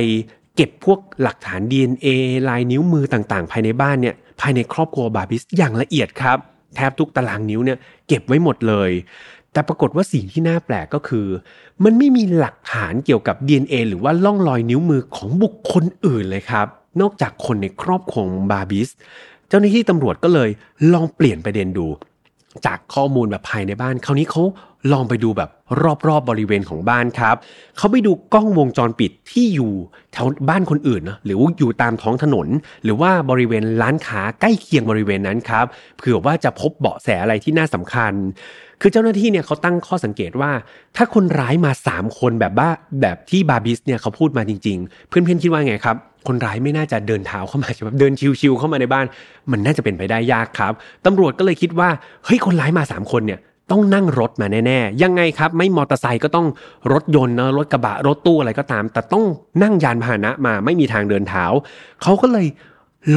[0.55, 2.07] เก็บพวกหลักฐาน DNA
[2.49, 6.37] ลายนิ้วมือต่างๆ ภายในบ้านเนี่ยภายในครอบครัวบาบิสอย่างละเอียดครับ
[6.75, 7.77] แทบทุกตารางนิ้วเนี่ย
[8.07, 8.91] เก็บไว้หมดเลย
[9.53, 11.27] แต่ปรากฏว่าสิ่งที่น่าแปลกก็คือ
[11.83, 16.67] มันไม่มีหลักฐานเกี่ยวกับ DNA หรือว่าล่องรอยนิ้วมือของบุคคลอื่นเลยครับ
[17.01, 18.89] นอกจากคนในครอบครัวของบาบิส
[19.47, 20.49] เจ้าหน้าที่ตำรวจก็เลย
[20.93, 21.87] ลองเปลี่ยนประเด็นดู
[22.65, 24.43] จากข้อมูลแบบภายในบ้าน คราวนี้เขา
[24.91, 25.49] ลองไปดูแบบ
[25.83, 27.35] รอบๆบบริเวณของบ้านครับ
[27.77, 29.71] เขาไปดูกล้องวงจรปิดที่อยู่
[30.13, 32.47] แถวบ้านคนอื่นนะหรืออยู่ตามท้องถนน
[32.83, 35.65] หรือว่าบริเวณร้านค้าใกล้เคียงบริเวณนั้นครับ
[35.97, 38.13] เผื่อว่าจะพบเบาะแสอะไรที่น่าสำคัญ
[38.81, 40.51] คือเจ้าหน้าที่เนี่ยเขาตั้งข้อสังเกตว่า
[40.95, 42.69] ถ้าคนร้ายมา 3 คนแบบบ้า
[43.01, 49.05] แบบที่บาบิสเนี่ยเขาพูดมาจริง ๆ เพื่อนๆคิดว่าไงครับคนร้ายไม่น่าจะเดินเท้าเข้ามาใช่ไหมเดินชิวๆเข้ามาในบ้าน
[49.51, 50.73] มันน่าจะเป็นไปได้ยากครับ
[51.05, 51.89] ตำรวจก็เลยคิดว่า
[52.25, 53.39] เฮ้ยคนร้ายมา 3 คนเนี่ย
[53.71, 56.47] ต้องนั่งรถมาแน่ๆ ยังไงครับ ไม่มอเตอร์ไซค์ก็ต้อง
[56.91, 59.23] รถยนต์นะรถกระบะรถตู้อะไรก็ตาม แต่ต้อง
[59.63, 61.45] นั่งยานพาหนะมาไม่มีทางเดินเท้า
[62.01, 62.47] เขาก็เลย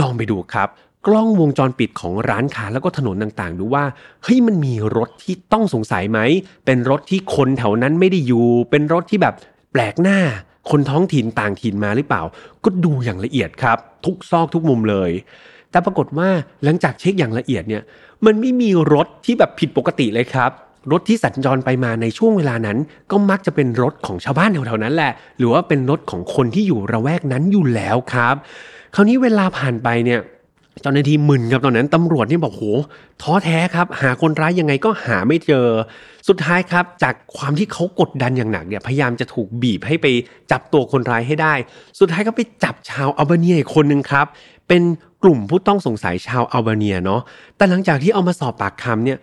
[0.01, 0.69] ลองไปดูครับ
[1.07, 3.85] กล้องวงจรปิดของร้านค้าแล้วก็ถนนต่างๆ ดูว่า
[4.23, 6.19] เฮ้ยมันมีรถที่ต้องสงสัยไหม
[6.67, 9.35] เป็นรถที่คนแถวนั้นไม่ได้อยู่ เป็นรถที่แบบ
[9.73, 10.19] แปลกหน้า
[10.71, 12.23] คนท้องถิ่นต่างถิ่นมาหรือเปล่า
[12.65, 15.11] ก็ดูอย่างละเอียดครับ ทุกซอกทุกมุมเลย
[15.71, 16.29] แต่ปรากฏว่า
[16.65, 17.83] หลังจากเช็คอย่างละเอียดเนี่ย
[18.27, 20.51] มันไม่มีรถที่แบบผิดปกติเลยครับ
[20.93, 22.79] รถที่สัญจรไปมาในช่วงเวลานั้น
[23.11, 28.35] ก็มักจะเป็นรถของชาวบ้านแถวๆนั้นแหละ หรือว่าเป็นรถของคนที่อยู่ระแวกนั้นอยู่แล้วครับ
[28.95, 30.21] คราวนี้เวลาผ่านไปเนี่ย
[30.81, 32.65] เจ้าหน้าที่มึนครับตอนนั้นตำรวจนี่บอกโห
[33.23, 35.67] ท้อแท้ครับ หาคนร้ายยังไงก็หาไม่เจอ
[36.29, 40.07] สุดท้ายครับ จากความที่เขากดดันอย่างหนักเนี่ยพยายามจะถูกบีบให้ไป
[40.51, 41.55] จับตัวคนร้ายให้ได้
[42.01, 44.27] สุดท้ายก็ไปจับชาวอัลเบเนียอีกคนนึงครับ
[44.69, 44.83] เป็น
[45.23, 47.21] กลุ่มผู้ต้องสงสัยชาวอัลเบเนียเนาะ
[47.57, 49.19] แต่หลังจากที่เอามาสอบปากคำเนี่ย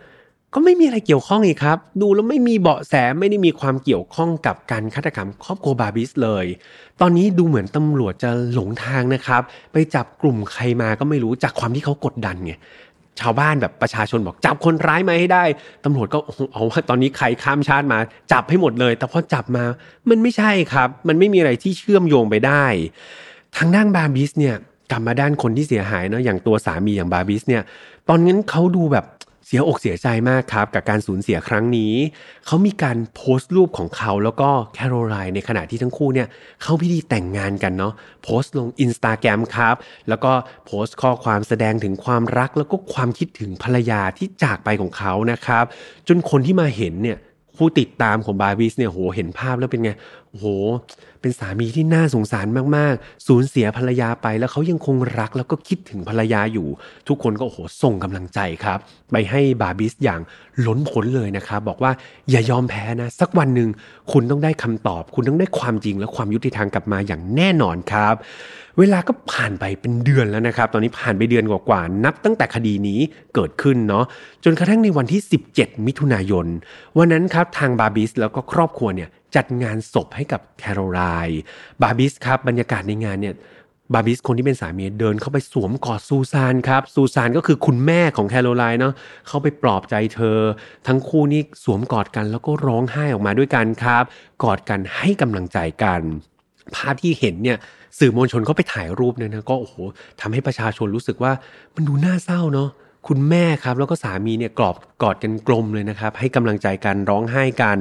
[0.54, 6.46] ก็ไม่มีอะไรเกี่ยวข้องอีกครับ ดูแล้วไม่มีเบาะแสไม่ได้มีความเกี่ยวข้องกับการฆาตกรรมครอบครัวบาบิสเลย
[7.00, 12.52] ตอนนี้ดูเหมือนตำรวจจะหลงทางนะครับ ไปจับกลุ่มใครมาก็ไม่รู้จากความที่เขากดดันไง
[13.20, 15.44] ชาวบ้านแบบประชาชนบอกจับคนร้ายมาให้ได้
[15.84, 16.18] ตำรวจก็
[16.52, 17.98] เอาว่าตอนนี้ใครข้ามชาติมา
[18.32, 19.64] จับให้หมดเลย แต่พอจับมา
[20.10, 22.64] มันไม่ใช่ครับ มันไม่มีอะไรที่เชื่อมโยงไปได้
[23.56, 24.56] ทางด้านบาบิสเนี่ย
[24.90, 27.62] กลับมาด้านคนที่เสียหายเนาะอย่างตัวสามีอย่างบาบิสเนี่ย
[28.08, 29.04] ตอนนั้นเขาดูแบบ
[29.52, 31.94] เสียอกเสียใจมากครับ กับการสูญเสียครั้งนี้
[32.46, 36.28] เขามีการโพสต์รูปของเขาแล้วก็แคโรไลน์ในขณะที่ทั้งคู่เนี่ย
[36.62, 39.74] เข้าพิธีแต่งงานกันเนาะโพสต์ลงอินสตาแกรมครับ
[40.08, 40.32] แล้วก็
[40.66, 45.64] โพสต์ข้อความแสดงถึงความรักแล้วก็ความคิดถึงภรรยาที่จากไปของเขานะครับ
[46.08, 47.18] จนคนที่มาเห็นเนี่ย
[47.60, 49.90] ผู้ติดตามของบาร์บิสเนี่ยโหเห็นภาพแล้วเป็นไง
[50.30, 50.46] โห
[51.20, 52.46] เป็นสามีที่น่าสงสาร
[52.76, 56.68] มากๆ สูญเสียภรรยาไปแล้วเขายังคงรักแล้วก็คิดถึงภรรยาอยู่
[57.08, 58.78] ทุกคนก็โหส่งกำลังใจครับ
[59.12, 60.20] ไปให้บาร์บิสอย่าง
[60.66, 61.92] ล้นพ้นเลยนะครับบอกว่า
[62.30, 63.68] อย่ายอมแพ้นะ สักวันหนึ่ง
[64.12, 68.14] คุณต้องได้คำตอบ คุณต้องได้ความจริงและความยุติธรรมกลับมาอย่างแน่นอนครับ
[68.78, 73.00] เวลาก็ผ่านไปเป็นเดือนแล้วนะครับ ตอนนี้ผ่านไปเดือนกว่าๆนับตั้งแต่คดีนี้
[73.34, 74.04] เกิดขึ้นเนาะ
[74.44, 75.20] จนกระทั่งในวันที่
[75.52, 76.46] 17 มิถุนายน
[76.98, 81.40] วันนั้นครับทางบาร์บิสแล้วก็ครอบครัวเนี่ยจัดงานศพให้กับแคโรไลน์
[81.82, 83.34] บาร์บิสครับบรรยากาศในงานเนี่ย
[83.94, 88.94] บาร์บิสคนที่เป็นสามีเดินเข้าไปสวมกอดซูซานครับซูซานก็คือคุณแม่ของแคโรไลน์เนาะ
[89.28, 90.38] เข้าไปปลอบใจเธอ
[90.86, 94.04] ทั้งคู่นี่สวมกอดกันแล้วก็ร้องไห้ออกมาด้วยกันครับ
[94.44, 96.00] กอดกันให้กำลังใจกัน
[96.74, 97.58] ภาพที่เห็นเนี่ย
[98.00, 99.74] สื่อมวลชนเขาไปถ่ายรูปเนี่ยนะก็โอ้โห
[100.20, 101.32] ทำให้ประชาชนรู้สึกว่า
[101.74, 102.68] มันดูน่าเศร้าเนาะ
[103.08, 107.78] คุณแม่ครับ แล้วก็สามีเนี่ยกรอบกอดกันกลมเลยนะครับ ให้กำลังใจกันร้องไห้กัน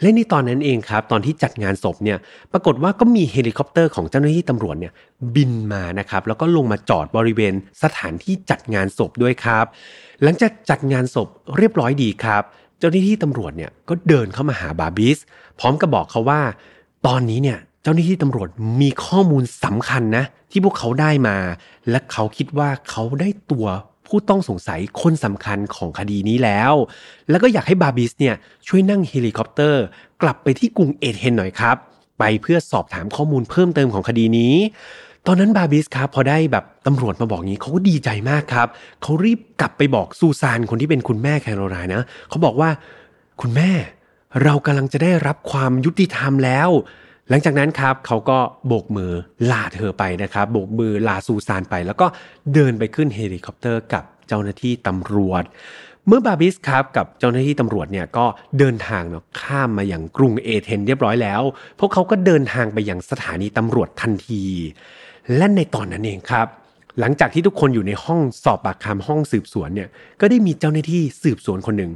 [0.00, 2.18] และในตอนนั้นเองครับ ตอนที่จัดงานศพเนี่ย
[2.52, 4.92] ปรากฏว่าก็มีเฮลิคอปเตอร์ของเจ้าหน้าที่ตำรวจเนี่ย
[5.34, 9.64] บินมานะครับ แล้วก็ลงมาจอดบริเวณสถานที่จัดงานศพด้วยครับ
[10.22, 12.42] หลังจากจัดงานศพเรียบร้อยดีครับ
[12.78, 15.18] เจ้าหน้าที่ตำรวจเนี่ยก็เดินเข้ามาหาบาบิส
[15.60, 16.40] พร้อมกับบอกเขาว่า
[17.06, 18.48] ตอนนี้เนี่ย เจ้าหน้าที่ตำรวจ
[18.80, 21.36] มีข้อมูลสำคัญนะ ที่พวกเขาได้มา
[21.90, 23.66] และเขาคิดว่าเขาได้ตัว
[24.06, 26.72] ผู้ต้องสงสัยคนสำคัญของคดีนี้แล้ว
[27.30, 28.34] แล้วก็อยากให้บาร์บิสเนี่ย
[28.66, 29.82] ช่วยนั่งเฮลิคอปเตอร์
[30.22, 31.76] กลับไปที่กรุงเอเธนส์หน่อยครับ
[32.18, 34.54] ไปเพื่อสอบถามข้อมูลเพิ่มเติมของคดีนี้
[35.26, 38.68] ตอนนั้นบาร์บิสครับพอได้แบบตำรวจมาบอกงี้เขาก็ดีใจมากครับ
[39.02, 42.70] เขารีบกลับไปบอกซูซานคนที่เป็นคุณแม่แคโรไลน์นะเขาบอกว่า
[43.40, 43.70] คุณแม่
[44.42, 46.68] เรากำลังจะได้รับความยุติธรรมแล้ว
[47.30, 49.12] หลังจากนั้นครับเขาก็โบกมือ
[49.50, 52.06] ลาเธอไปนะครับโบกมือลาซูซานไป แล้วก็
[52.54, 55.44] เดินไปขึ้นเฮลิคอปเตอร์กับเจ้าหน้าที่ตำรวจ
[56.06, 58.26] เมื่อบาบิสครับกับเจ้าหน้าที่ตำรวจเนี่ยก็
[58.58, 61.42] เดินทางเนาะข้ามมายังกรุงเอเธนส์เรียบร้อยแล้ว
[61.80, 64.44] พวกเขาก็เดินทางไปยังสถานีตำรวจทันที
[65.36, 66.46] และในตอนนั้นเองครับ
[67.00, 69.88] หลังจากที่ทุกคนอยู่ในห้องสอบปากคำห้องสืบสวนเนี่ย
[70.20, 71.92] ก็ได้มีเจ้าหน้าที่สืบสวนคนหนึ่ง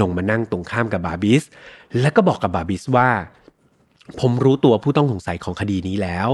[0.00, 1.42] ลงมานั่งตรงข้ามกับบาบิส
[2.00, 3.08] และก็บอกกับบาบิสว่า
[4.20, 6.28] ผมรู้ตัวผู้ต้องสงสัยของคดีนี้แล้ว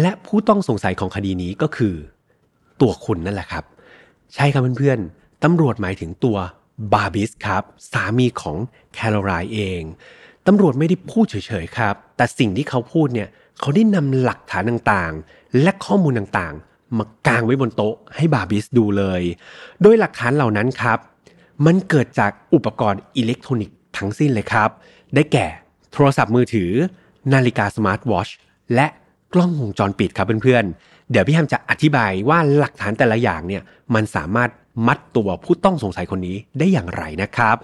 [0.00, 1.94] และผู้ต้องสงสัยของคดีนี้ก็คือ
[2.80, 3.64] ตัวคุณนั่นแหละครับ
[4.34, 6.36] ใช่ครับเพื่อนๆตำรวจหมายถึงตัว
[6.92, 8.56] บาบิสครับสามีของ
[8.94, 9.82] แคโรไลน์เอง
[10.46, 13.28] ตำรวจไม่ได้พูดเฉยๆครับ แต่สิ่งที่เขาพูดเนี่ย
[13.60, 19.22] เขาได้นำหลักฐานต่างๆ และข้อมูลต่างๆ มากางไว้บนโต๊ะให้บาบิสดูเลย
[19.82, 20.98] โดยหลักฐานเหล่านั้นครับ
[21.66, 24.70] มันเกิดจากอุปกรณ์อิเล็กทรอนิกส์ทั้งสิ้นเลยครับ
[25.14, 25.46] ได้แก่
[25.92, 26.70] โทรศัพท์มือถือ
[27.32, 28.28] นาฬิกาสมาร์ทวอช
[28.74, 28.86] และ
[29.34, 33.62] กล้องวงจรปิดครับเพื่อนๆ เดี๋ยวพี่แฮมจะอธิบายว่าหลักฐานแต่ละอย่างเนี่ย
[33.94, 34.50] มันสามารถ
[34.86, 37.56] มัดตัวผู้ต้องสงสัยคนนี้ได้อย่างไรนะครับ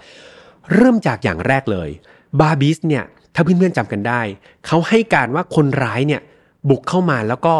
[0.73, 1.89] เริ่มจากอย่างแรกเลย
[2.39, 3.03] บาร์บิสเนี่ย
[3.35, 4.21] ถ้าเพื่อนๆจำกันได้
[4.65, 6.21] เขาให้การว่าคนร้ายเนี่ย
[6.69, 7.53] บุกเข้ามาแล้วก็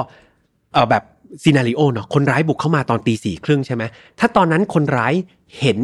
[0.74, 1.04] เออแบบ
[1.44, 3.84] scenario เนาะคนร้ายบุกเข้ามาตอนตีสี่ครึ่งใช่ไหม
[4.20, 5.14] ถ้าตอนนั้นคนร้าย
[5.60, 5.80] เห็น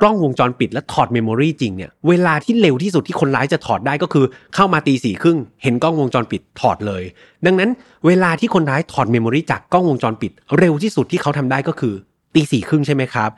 [0.00, 7.02] กล้องวงจรปิดและถอด memory จริงเนี่ยเวลาที่เร็วที่สุดที่คนร้ายจะถอดได้ก็คือ เข้ามาตีสี่ครึ่งเห็นกล้องวงจรปิดถอดเลย
[7.46, 7.70] ดังนั้น
[8.06, 11.94] เวลาที่คนร้ายถอด memory จากกล้องวงจรปิด เร็วที่สุดที่เขาทำได้ก็คือ
[12.34, 13.30] ตีสี่ครึ่งใช่ไหมครับ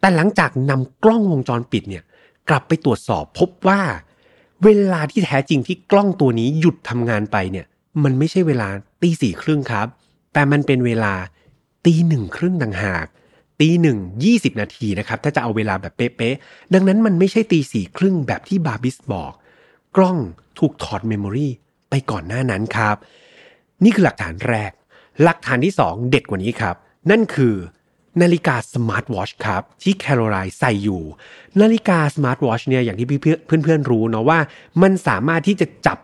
[0.00, 2.02] แต่หลังจากนำกล้องวงจรปิดเนี่ย
[2.48, 3.80] กลับไปตรวจสอบพบว่า
[4.64, 7.66] เวลาที่แท้จริงที่กล้องตัวนี้หยุดทำงานไปเนี่ย
[8.04, 8.68] มันไม่ใช่เวลา
[9.02, 9.86] ตีสี่ครึ่งครับ
[10.32, 11.14] แต่มันเป็นเวลา
[11.84, 13.06] ตีหนึ่งครึ่งต่างหาก
[13.60, 19.32] ตีหนึ่งยี่สิบนาทีนะครับถ้าจะเอาเวลาแบบเป๊ะๆดังนั้นมันไม่ใช่ตีสี่ครึ่งแบบที่บาบิสบอก
[19.96, 20.18] กล้อง
[20.58, 21.48] ถูกถอด memory
[21.90, 22.96] ไปก่อนหน้านั้นครับ
[23.84, 24.70] นี่คือหลักฐานแรก
[25.22, 26.76] หลักฐานที่สองเด็ดกว่านี้ครับ
[27.10, 27.54] นั่นคือ
[28.22, 31.02] นาฬิกาสมาร์ทวอชครับที่แคโรไลน์ใส่อยู่
[31.60, 34.38] นาฬิกาสมาร์ทวอชเนี่ยอย่างที่เพื่อนๆรู้เนาะว่า
[34.82, 35.98] มันสามารถที่จะจับ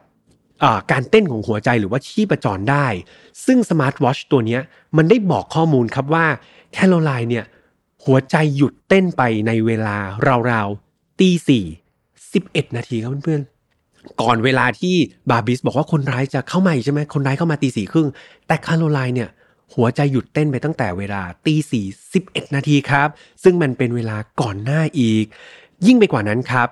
[0.93, 2.87] การเต้นของหัวใจหรือว่าชีพจรได้
[3.47, 4.59] ซึ่งสมาร์ทวอชตัวนี้
[4.97, 6.27] มันได้บอกข้อมูลครับว่า
[6.75, 7.45] แคโรไลน์เนี่ย
[8.05, 9.97] หัวใจหยุดเต้นไปในเวลา
[10.51, 11.65] ราวๆตีสี่
[12.33, 14.95] สิบเอ็ดนาทีครับเพื่อนๆ ก่อนเวลาที่
[15.31, 18.09] บาบิสบอกว่าคนร้ายจะเข้ามาอีกใช่ไหมคนร้ายเข้ามาตีสี่ครึ่ง
[18.47, 19.31] แต่แคโรไลน์เนี่ย
[19.75, 23.09] หัวใจหยุดเต้นไปตั้งแต่เวลาตีสี่สิบเอ็ดนาทีครับ
[23.43, 25.25] ซึ่งมันเป็นเวลาก่อนหน้าอีก
[25.87, 26.69] ยิ่งไปกว่านั้นครับ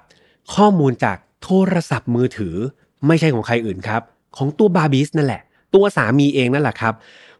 [0.55, 2.55] ข้อมูลจากโทรศัพท์มือถือ
[3.07, 4.03] ไม่ใช่ของใครอื่นครับ
[4.37, 5.43] ของตัวบาบิสนั่นแหละ
[5.75, 6.95] ตัวสามีเองนั่นแหละครับ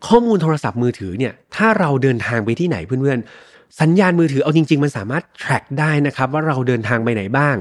[0.07, 7.57] ข้อมูลโทรศัพท์มือถือเนี่ยถ้าเราเดินทางไปที่ไหนเพื่อนๆ สัญญาณมือถือเอาจริง ๆ มันสามารถ track ได้นะครับว่าเราเดินทางไปไหนบ้าง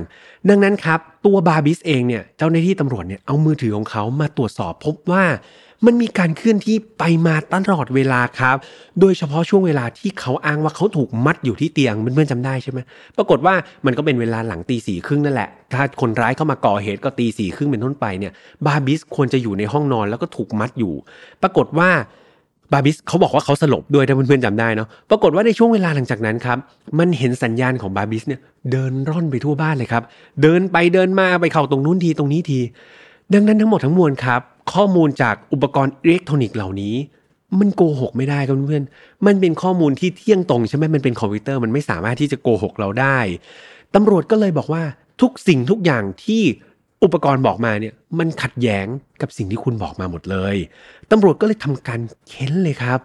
[0.49, 5.23] ดังนั้นครับตัวบาบิสเองเนี่ยเจ้าหน้าที่ตำรวจเนี่ยเอามือถือของเขามาตรวจสอบพบว่า
[5.85, 8.57] มันมีการเคลื่อนที่ไปมาตลอดเวลาครับ
[8.99, 12.79] โดยเฉพาะช่วงเวลาที่เขาอ้างว่าเขาถูกมัดอยู่ที่เตียงเพื่อนๆจำได้ใช่ไหม
[13.17, 18.31] ปรากฏว่ามันก็เป็นเวลาหลังตีสี่ครึ่งนั่นแหละ ถ้าคนร้ายเข้ามาก่อเหตุก็ตีสี่ครึ่งเป็นต้นไปเนี่ย
[18.65, 20.93] บาบิสควรจะอยู่ในห้องนอนแล้วก็ถูกมัดอยู่
[21.41, 21.89] ปรากฏว่า
[22.73, 26.57] บาบิสเขาบอกว่าเขาสลบด้วยถ้าเพื่อนๆจำได้เนาะปรากฏว่าในช่วงเวลาหลังจากนั้นครับ
[26.99, 28.39] มันเห็นสัญญาณของบาบิสเนี่ย
[28.71, 30.03] เดินร่อนไปทั่วบ้านเลยครับ
[30.41, 32.59] เดินไปเดินมาไปเข้าตรงนู้นทีตรงนี้ที
[33.33, 34.41] ดังนั้นทั้งหมดทั้งมวลครับ
[34.73, 36.95] ข้อมูลจากอุปกรณ์อิเล็กทรอนิกส์เหล่านี้
[37.59, 38.83] มันโกหกไม่ได้ครับเพื่อน
[39.25, 43.19] มันเป็นข้อมูลที่เที่ยงตรงใช่ไหมมันเป็นคอมพิวเตอร์มันไม่สามารถที่จะโกหกเราได้
[43.95, 44.83] ตำรวจก็เลยบอกว่า
[45.21, 46.43] ทุกสิ่งทุกอย่างที่
[47.03, 48.85] อุปกรณ์บอกมาเนี่ยมันขัดแย้ง
[49.21, 50.55] กับสิ่งที่คุณบอกมาหมดเลย
[51.11, 52.99] ตำรวจก็เลยทำการเค้นเลยครับ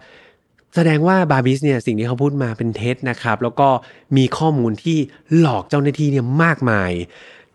[0.75, 3.69] แสดงว่าบาบิสเนี่ยสิ่งที่เขาพูดมาเป็นเท็จนะครับ แล้วก็
[4.17, 4.99] มีข้อมูลที่
[5.39, 6.93] หลอกเจ้าหน้าที่เนี่ยมากมาย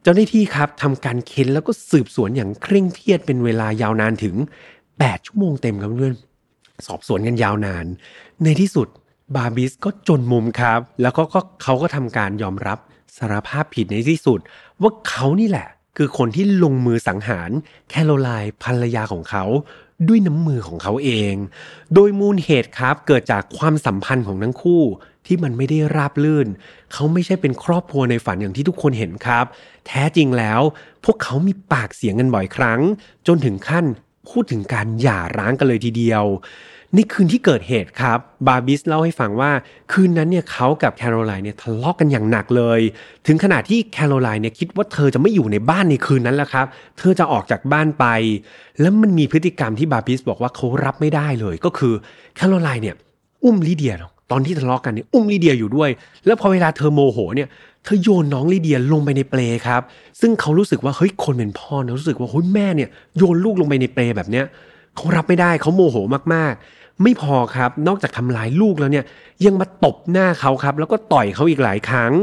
[0.04, 4.36] เจ้าหน้าที่ครับทำการเค้นแล้วก็สืบสวนอย่างเคร่งเครียดเป็นเวลายาวนานถึง
[4.82, 6.16] 8 ชั่วโมงเต็มครับเพื่อน
[6.88, 7.86] สอบสวนกันยาวนาน
[8.44, 8.88] ในที่สุด
[9.36, 11.24] บาบิสก็จนมุมครับ แล้วก็
[11.64, 12.78] เขาก็ทำการยอมรับ
[13.18, 14.40] สารภาพผิดในที่สุด
[14.82, 17.50] ว่าเขานี่แหละ คือคนที่ลงมือสังหาร
[17.90, 19.46] แคโรไลน์ภรรยาของเขา
[20.08, 21.34] ด้วยน้ำมือของเขาเอง
[21.94, 24.84] โดยมูลเหตุครับเกิดจากความสัมพันธ์ของทั้งคู่
[25.26, 26.48] ที่มันไม่ได้ราบลื่น
[26.94, 29.46] เขาไม่ใช่เป็นครอบครัวในฝันอย่างที่ทุกคนเห็นครับ
[29.88, 30.62] แท้จริงแล้ว
[31.06, 32.82] พวกเขามีปากเสียงกันบ่อยครั้ง
[33.28, 33.86] จนถึงขั้น
[34.30, 36.24] พูดถึงการหย่าร้างกันเลยทีเดียว
[36.96, 39.52] ในคืนที่เกิดเหตุครับ บาบิสเล่าให้ฟังว่า
[39.92, 42.80] คืนนั้นเนี่ยเขากับแคโรไลน์เนี่ยทะเลาะกกันอย่างหนักเลย
[43.28, 46.66] ถึงขนาดที่แคโรไลน์เนี่ยคิดว่าเธอจะไม่อยู่ในบ้านในคืนนั้นแล้วครับ
[46.98, 48.06] เธอจะออกจากบ้านไป
[48.82, 51.94] แล้วมันมีพฤติกรรมที่บาบิสบอกว่าเขารับไม่ได้เลย ก็คือ
[52.36, 52.96] แคโรไลน์เนี่ย
[53.44, 53.96] อุ้มลิเดีย
[54.32, 55.90] ตอนที่ทะเลาะกันเนี่ยอุ้มลีเดียอยู่ด้วย
[56.26, 57.48] แล้วพอเวลาเธอโมโหเนี่ย
[57.84, 59.82] เธอโยนน้องลีเดียลงไปในเปลครับ
[60.22, 64.46] ซึ่งเขารู้สึกว่าเฮ้ยคนเป็นพ่อนะรู้สึกว่าเฮ้ยแม่เนี่ยโยนลูกลงไปในเปลแบบเนี้ย
[64.96, 65.98] เขารับไม่ได้เขาโมโห
[66.34, 69.06] มากๆ ไม่พอครับ นอกจากทำลายลูกแล้วเนี่ย
[69.46, 72.14] ยังมาตบหน้าเขาครับ แล้วก็ต่อยเขาอีกหลายครั้ง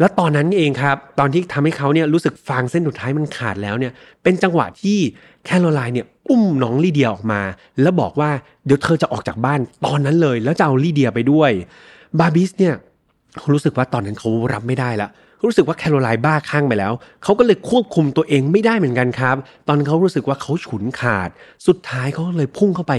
[0.00, 4.98] แล้วตอนนั้นเองครับ ตอนที่ทำให้เขาเนี่ยรู้สึกฟางเส้นสุดท้ายมันขาดแล้วเนี่ย เป็นจังหวะที่
[5.44, 7.40] แคโรไลน์เนี่ยอุ้มน้องลีเดียออกมา
[7.82, 8.30] แล้วบอกว่า
[8.66, 11.50] เดี๋ยวเธอจะออกจากบ้านตอนนั้นเลย แล้วจะเอาลีเดียไปด้วย
[12.20, 12.74] บาบิสเนี่ย
[13.38, 15.08] เขารู้สึกว่าตอนนั้นเขารับไม่ได้ละ
[15.44, 19.36] รู้สึกว่าแคโรไลน์บ้าคลั่งไปแล้ว เขาก็เลยควบคุมตัวเองไม่ได้เหมือนกันครับ
[19.68, 21.28] ตอนเขารู้สึกว่าเขาฉุนขาด
[21.66, 22.94] สุดท้ายเขาเลยพุ่งเข้าไป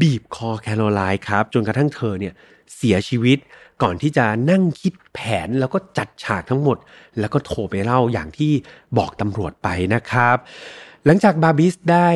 [0.00, 2.34] บีบคอแคโรไลน์ครับ จนกระทั่งเธอเนี่ย
[2.76, 3.38] เสียชีวิต
[3.82, 6.76] ก่อนที่จะนั่งคิดแผนแล้วก็จัดฉากทั้งหมด
[7.20, 8.52] แล้วก็โทรไปเล่าอย่างที่
[8.98, 10.36] บอกตำรวจไปนะครับ
[11.06, 12.08] หลังจากบาบิสได้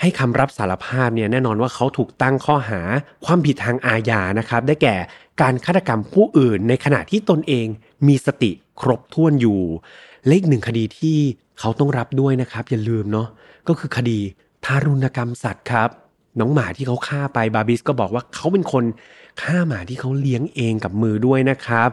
[0.00, 2.80] ให้คำรับสารภาพเนี่ยแน่นอนว่าเขาถูกตั้งข้อหา
[3.24, 4.96] ความผิดทางอาญานะครับ ได้แก่
[5.42, 7.66] การฆาตกรรมผู้อื่นในขณะที่ตนเอง
[8.06, 8.50] มีสติ
[8.80, 9.60] ครบถ้วนอยู่
[10.28, 11.18] เลขหนึ่งคดีที่
[11.58, 13.28] เขาต้องรับด้วยนะครับ อย่าลืมเนาะ
[13.68, 14.18] ก็คือคดี
[14.64, 15.90] ทารุณกรรมสัตว์ครับ
[16.40, 18.84] น้องหมาที่เขาฆ่าไปบาบิสก็บอกว่าเขาเป็นคน
[19.42, 21.88] ฆ่าหมาที่เขาเลี้ยงเองกับมือด้วยนะครับ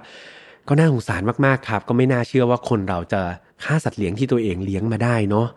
[0.67, 3.21] ก็น่าสงสารมากๆครับ ก็ไม่น่าเชื่อว่าคนเราจะ
[3.63, 5.47] ฆ่าสัตว์เลี้ยงที่ตัวเองเลี้ยงมาได้เนาะ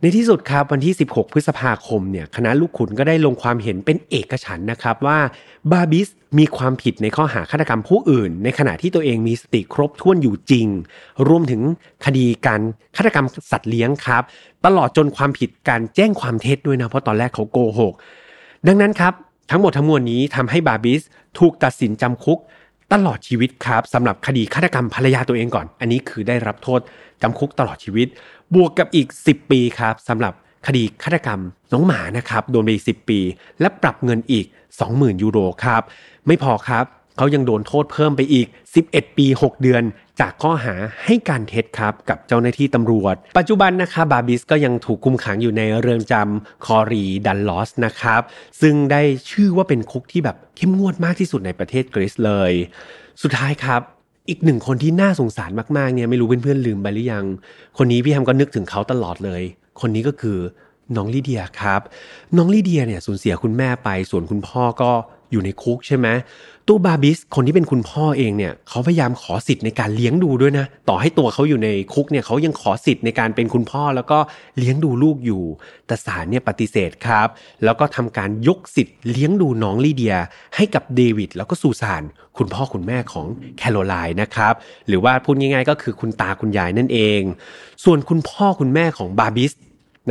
[0.00, 5.18] ในที่สุดครับวันที่ 16 พฤษภาคมเนี่ยคณะลูกขุนก็ได้ลงความเห็นเป็นเอกฉันนะครับว่า
[5.72, 10.66] บาบิสมีความผิดในข้อหาฆาตกรรมผู้อื่น ในขณะที่ตัวเองมีสติครบถ้วนอยู่จริง
[11.28, 11.62] รวมถึง
[12.04, 12.60] คดีการ
[12.96, 14.22] ฆาตกรรมสัตว์เลี้ยงครับ
[14.66, 17.94] ตลอดจนความผิดการแจ้งความเท็จด้วยนะเพราะตอนแรกเขาโกหก
[18.68, 19.14] ดังนั้นครับ
[19.50, 21.02] ทั้งหมดทั้งมวลนี้ทำให้บาบิส
[21.38, 22.38] ถูกตัดสินจำคุก
[22.92, 26.80] ตลอดชีวิตครับสำหรับคดีฆาตกรรมภรรยาตัวเองก่อน อันนี้คือได้รับโทษ
[27.22, 28.08] จำคุกตลอดชีวิต
[28.54, 30.32] บวกกับอีก 10 ปีครับสำหรับ
[30.66, 31.40] คดีฆาตกรรม
[31.72, 33.20] น้องหมานะครับโดนไปอีก10 ปี
[33.60, 34.46] และปรับเงินอีก
[34.84, 35.82] 20,000 ยูโรครับ
[36.26, 36.84] ไม่พอครับ
[37.16, 38.46] เขายังโดนโทษเพิ่มไปอีก
[38.82, 39.82] 11 ปี 6 เดือน
[40.20, 40.74] จากข้อหา
[41.04, 48.22] ให้การเท็จครับกับเจ้าหน้าที่ตำรวจ ปัจจุบันนะครับบาบิสก็ยังถูกคุมขังอยู่ในเรือนจำคอรีดัลลอสนะครับ
[48.60, 52.52] ซึ่งได้ชื่อว่าเป็นคุกที่แบบเข้มงวดมากที่สุดในประเทศกรีซเลย
[53.22, 53.80] สุดท้ายครับ
[54.28, 57.24] อีกหนึ่งคนที่น่าสงสารมากๆเนี่ยไม่รู้เพื่อนๆลืมไปหรือยัง
[57.78, 59.42] คนนี้พี่แฮมก็นึกถึงเขาตลอดเลย
[59.80, 60.38] คนนี้ก็คือ
[60.96, 61.80] น้องลิเดียครับ
[62.36, 64.90] น้องลิเดียเนี่ยสูญเสียคุณแม่ไป ส่วนคุณพ่อก็
[65.34, 66.08] อยู่ในคุกใช่ไหม
[66.68, 74.18] ตัวบาบิสคนที่เป็นคุณพ่อเองเนี่ยเขาพยายามขอสิทธิ์ในการเลี้ยงดูด้วยนะ ต่อให้ตัวเขาอยู่ในคุกเนี่ยเขายังขอสิทธิ์ในการเป็นคุณพ่อแล้วก็
[74.58, 75.42] เลี้ยงดูลูกอยู่
[75.86, 77.28] แต่ศาลเนี่ยปฏิเสธครับ
[77.64, 80.16] แล้วก็ทำการยกสิทธิ์เลี้ยงดูน้องลีเดีย
[80.56, 82.02] ให้กับเดวิดแล้วก็ซูซาน
[82.38, 83.26] คุณพ่อคุณแม่ของ
[83.58, 84.54] แคโรไลน์นะครับ
[84.88, 87.20] หรือว่าพูดง่ายๆ ก็คือคุณตาคุณยายนั่นเอง
[87.84, 89.52] ส่วนคุณพ่อคุณแม่ของบาบิส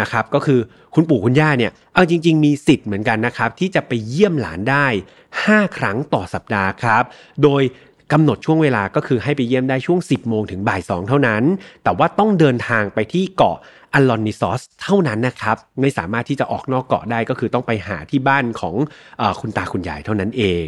[0.02, 0.60] นะครับก็คือ
[0.96, 4.88] คุณปู่คุณย่าเนี่ยเอาจริง ๆ มีสิทธิ์เหมือนกันนะครับที่จะไปเยี่ยมหลานได้
[5.32, 7.04] 5 ครั้งต่อสัปดาห์ครับ
[7.44, 7.64] โดย
[8.12, 11.44] กำหนดช่วงเวลาก็คือให้ไปเยี่ยมได้ช่วง 10 โมงถึงบ่าย 2 เท่านั้น
[11.84, 13.58] แต่ว่าต้องเดินทางไปที่เกาะ
[13.94, 18.76] อัลลอนนิซอสเท่านั้นนะครับ ไม่สามารถที่จะออกนอกเกาะได้ก็คือต้องไปหาที่บ้านของ
[19.22, 20.68] อคุณตาคุณยายเท่านั้นเอง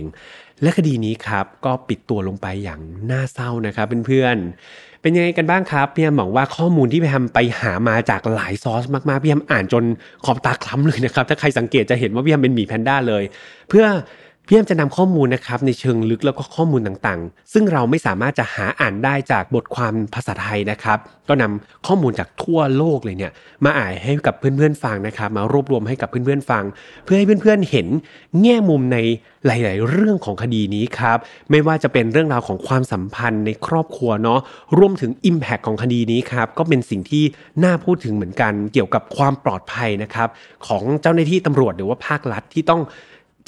[0.61, 9.83] และคดีนี้ครับก็ปิดตัวลงไปอย่างน่าเศร้านะครับเพื่อนๆ เป็นยังไงกันบ้างครับพี่ยามบอกว่าข้อมูลที่พี่ยามไปหามาจากหลายซอสมากๆพี่ยามอ่านจน
[10.25, 13.23] ขอบตาคล้ำเลยนะครับ ถ้าใครสังเกตจะเห็นว่าพี่ยามเป็นหมีแพนด้าเลย
[13.69, 13.85] เพื่อ
[14.47, 20.97] พี่แอมจะนำข้อมูลนะครับในเชิงลึกแล้วก็ข้อมูลต่างๆ ซึ่งเราไม่สามารถจะหาอ่านได้จากบทความภาษาไทยนะครับ
[21.29, 23.31] ก็นำข้อมูลจากทั่วโลกเลยเนี่ย
[23.65, 26.63] มาอ่านให้กับเพื่อนๆฟังนะครับ มารวบรวมให้กับเพื่อนๆฟัง
[27.03, 27.87] เพื่อให้เพื่อนๆเห็น
[28.41, 28.97] แง่มุมใน
[29.45, 31.17] หลาย ๆ เรื่องของคดีนี้ครับ
[31.51, 34.39] ไม่ว่าจะเป็นเรื่องราวของความสัมพันธ์ในครอบครัวเนาะ
[34.77, 37.23] รวมถึง Impact ของคดีนี้ครับก็เป็นสิ่งที่
[37.63, 40.29] น่าพูดถึงเหมือนกัน เกี่ยวกับความปลอดภัยนะครับ
[40.67, 42.81] ของเจ้าหน้าที่ตำรวจหรือว่าภาครัฐที่ต้อง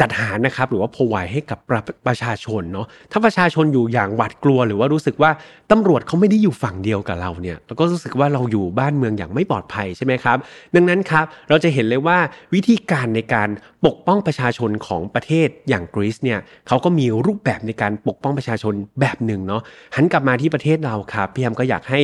[0.02, 5.32] จัดหานะครับหรือว่าพอไวให้กับประประชาชนเนาะถ้าประชาชนอยู่อย่างหวาดกลัว หรือว่ารู้สึกว่า
[5.72, 10.38] ตำรวจเขาไม่ได้อยู่ฝั่งเดียวกับเราเนี่ยแล้วก็รู้สึกว่าเราอยู่บ้านเมืองอย่างไม่ปลอดภัยใช่ไหมครับ
[10.76, 12.18] ดังนั้นครับเราจะเห็นเลยว่า
[12.54, 13.50] วิธีการในการ
[13.86, 19.62] ปกป้องประชาชนของประเทศอย่างกรีซเนี่ยเขาก็มีรูปแบบในการปกป้องประชาชนแบบหนึ่งเนาะ
[19.96, 22.02] หันกลับมาที่ประเทศเราครับพี่แอมก็อยากให้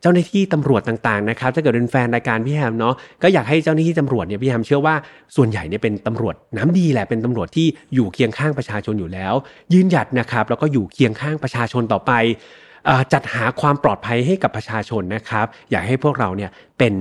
[0.00, 4.94] เจ้าหน้าที่ตำรวจต่างๆนะครับถ้าเกิดเป็นแฟนรายการพี่แฮมเนาะก็อยากให้เจ้าหน้าที่ตำรวจเนี่ยพี่แฮมเชื่อว่า
[5.36, 9.34] ส่วนใหญ่เนี่ยเป็นตำรวจน้ำดีแหละเป็นตำรวจที่อยู่เคียงข้างประชาชนอยู่แล้ว
[9.72, 12.12] ยืนหยัดนะครับแล้วก็อยู่เคียงข้างประชาชนต่อไป
[13.12, 16.92] จัดหาความปลอดภัยให้กับประชาชนนะครับ อยากให้พวกเราเนี่ยเป็น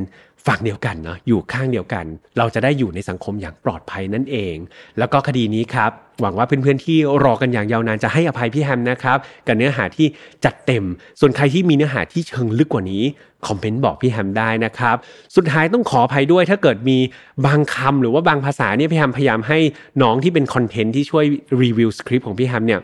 [0.48, 2.06] ฝั่งเดียวกันเนาะอยู่ข้างเดียวกัน
[2.38, 4.56] เราจะได้อยู่ในสังคมอย่างปลอดภัยนั่นเอง
[5.00, 10.08] แล้วก็คดีนี้ครับ หวังว่าเพื่อนๆที่รอกันอย่างยาวนานจะให้อภัยพี่แฮมนะครับกับเนื้อหาที่
[10.46, 10.84] จัดเต็ม
[11.20, 13.04] ส่วนใครที่มีเนื้อหาที่เชิงลึกกว่านี้
[13.48, 14.96] คอมเมนต์บอกพี่แฮมได้นะครับ
[15.36, 16.98] สุดท้ายต้องขออภัยด้วยถ้าเกิดมี
[17.46, 19.60] บางคำหรือว่าบางภาษาเนี่ยพี่แฮมพยายามให้
[20.02, 21.26] น้องที่เป็นคอนเทนต์ที่ช่วย
[21.62, 22.82] รีวิวสคริปต์ของพี่แฮมเนี่ย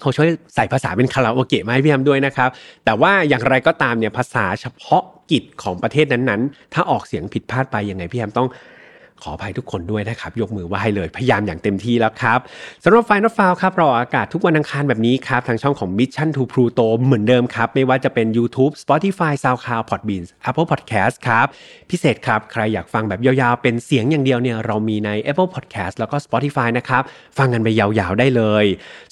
[0.00, 2.50] เขาช่วยใส่ภาษาเป็นคาราโอเกะมาให้พี่แฮมด้วยนะครับ
[2.84, 8.48] แต่ว่าอย่างไรก็ตามเนี่ยภาษาเฉพาะ กิจของประเทศนั้นๆ ถ้าออกเสียงผิดพลาดไปยังไงพี่แฮมต้อง
[9.22, 12.38] ขออภัยทุกคนด้วยนะครับ ยกมือไหว้เลยพยายามอย่างเต็มที่แล้วครับ
[12.84, 20.66] สำหรับ File Not Found ครับออกอากาศทุกวันอังคารแบบนี้ครับ ทางช่องของ Mission to Pluto เหมือนเดิมครับ ไม่ว่าจะเป็น YouTube Spotify SoundCloud Podbean Apple
[20.72, 21.46] Podcast ครับ
[21.90, 27.02] พิเศษครับ ใครอยากฟังแบบยาวๆ เป็นเสียงอย่างเดียวเนี่ยเรามีใน Apple Podcast แล้วก็ Spotify นะครับ
[27.38, 28.64] ฟังกันไปยาวๆได้เลย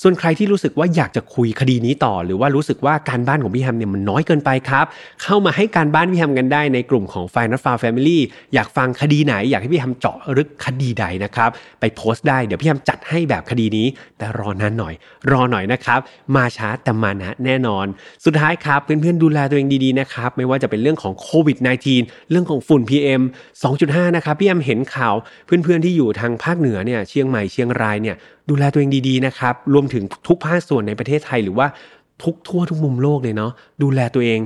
[0.03, 4.87] ส่วนใครที่รู้สึกว่าอยากจะคุยคดีนี้ต่อ หรือว่ารู้สึกว่าการบ้านของพี่แฮมเนี่ยมันน้อยเกินไปครับ
[5.23, 8.19] เข้ามาให้การบ้านพี่แฮมกันได้ในกลุ่มของ File Not Found Family
[8.55, 13.87] อยากฟังคดีไหนอยากให้พี่แฮมเจาะลึกคดีใดนะครับ ไปโพสต์ได้เดี๋ยวพี่แฮมจัดให้แบบคดีนี้
[14.19, 14.95] แต่รอนานหน่อย
[15.31, 16.01] รอหน่อยนะครับ
[16.37, 17.87] มาช้าแต่มานะแน่นอน
[18.25, 21.59] สุดท้ายครับเพื่อนๆดูแลตัวเองดีๆนะครับ ไม่ว่าจะเป็นเรื่องของโควิด
[21.95, 23.23] -19 เรื่องของฝุ่น PM
[23.69, 28.17] 2.5 นะครับพี่แฮมเห็นข่าวเพื่อนๆที่อยู่ทางภาคเหนือเนี่ยเชียงใหม่เชียงรายเนี่ย
[28.49, 31.67] ดูแลตัวเองดีๆนะครับรวมถึงทุกภาคส่วนในประเทศไทยหรือว่า
[32.23, 34.41] ทุกทั่วทุกมุมโลกเลยเนาะดูแลตัวเอง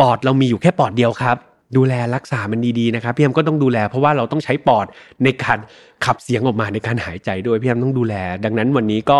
[0.00, 1.36] ปอดเรามีอยู่แค่ปอดเดียวครับ
[1.76, 4.86] ดูแลรักษามันดีๆนะครับพี่แอมก็ต้องดูแล เพราะว่าเราต้องใช้ปอด
[5.24, 5.58] ในการ
[6.04, 9.18] ขับเสียงออกมาในการหายใจด้วยพี่แอมต้องดูแล ดังนั้นวันนี้ก็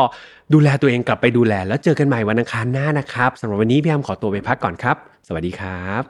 [0.54, 6.02] ดูแลตัวเองกลับไปดูแล แล้วเจอกันใหม่วันอังคารหน้านะครับสำหรับวันนี้พี่แอมขอตัวไปพักก่อนครับ สวัสดีครับ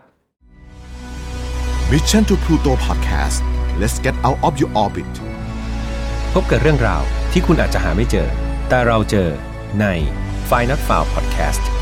[1.90, 3.38] Mission to Pluto Podcast
[3.80, 5.12] let's get out of your orbit
[6.32, 8.28] พบกับเรื่องราวที่คุณอาจจะหาไม่เจอ
[8.68, 9.28] แต่เราเจอ
[9.80, 9.86] ใน
[10.50, 11.77] f i n a l f i l e Podcast